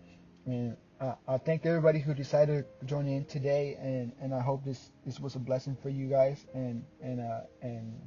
And 0.46 0.76
uh, 1.00 1.14
I 1.26 1.38
thank 1.38 1.66
everybody 1.66 1.98
who 1.98 2.14
decided 2.14 2.64
to 2.80 2.86
join 2.86 3.08
in 3.08 3.24
today, 3.24 3.76
and, 3.80 4.12
and 4.20 4.32
I 4.32 4.40
hope 4.40 4.64
this, 4.64 4.92
this 5.04 5.18
was 5.18 5.34
a 5.34 5.38
blessing 5.40 5.76
for 5.82 5.88
you 5.88 6.08
guys. 6.08 6.46
And 6.54 6.84
and 7.00 7.20
uh, 7.20 7.40
and 7.60 8.00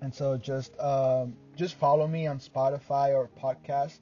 and 0.00 0.14
so 0.14 0.36
just 0.36 0.78
um, 0.78 1.34
just 1.56 1.74
follow 1.74 2.06
me 2.06 2.26
on 2.26 2.38
Spotify 2.38 3.14
or 3.14 3.28
podcast 3.40 3.98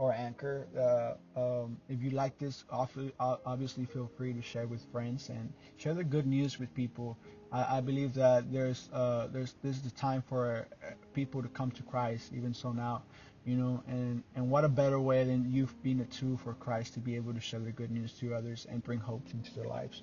or 0.00 0.14
Anchor. 0.14 0.66
Uh, 0.74 1.38
um, 1.38 1.76
if 1.90 2.02
you 2.02 2.10
like 2.10 2.38
this, 2.38 2.64
obviously 2.70 3.84
feel 3.84 4.10
free 4.16 4.32
to 4.32 4.40
share 4.40 4.66
with 4.66 4.82
friends 4.90 5.28
and 5.28 5.52
share 5.76 5.92
the 5.92 6.02
good 6.02 6.26
news 6.26 6.58
with 6.58 6.72
people. 6.74 7.18
I, 7.52 7.76
I 7.76 7.80
believe 7.82 8.14
that 8.14 8.50
there's 8.50 8.88
uh, 8.94 9.26
there's 9.26 9.54
this 9.62 9.76
is 9.76 9.82
the 9.82 9.90
time 9.90 10.22
for 10.26 10.66
uh, 10.82 10.92
people 11.12 11.42
to 11.42 11.48
come 11.48 11.70
to 11.72 11.82
Christ. 11.82 12.32
Even 12.34 12.54
so 12.54 12.72
now, 12.72 13.02
you 13.44 13.56
know, 13.56 13.82
and 13.88 14.22
and 14.36 14.50
what 14.50 14.64
a 14.64 14.70
better 14.70 14.98
way 14.98 15.22
than 15.22 15.52
you 15.52 15.68
being 15.82 16.00
a 16.00 16.06
tool 16.06 16.38
for 16.38 16.54
Christ 16.54 16.94
to 16.94 17.00
be 17.00 17.14
able 17.14 17.34
to 17.34 17.40
share 17.40 17.60
the 17.60 17.70
good 17.72 17.90
news 17.90 18.14
to 18.20 18.34
others 18.34 18.66
and 18.70 18.82
bring 18.82 19.00
hope 19.00 19.26
into 19.34 19.52
their 19.54 19.68
lives. 19.68 20.02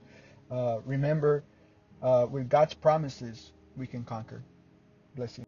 Uh, 0.52 0.78
remember, 0.86 1.44
uh, 2.04 2.28
with 2.30 2.50
God's 2.50 2.76
promises, 2.76 3.52
we 3.76 3.88
can 3.88 4.04
conquer. 4.04 4.44
Bless 5.16 5.40
you. 5.40 5.47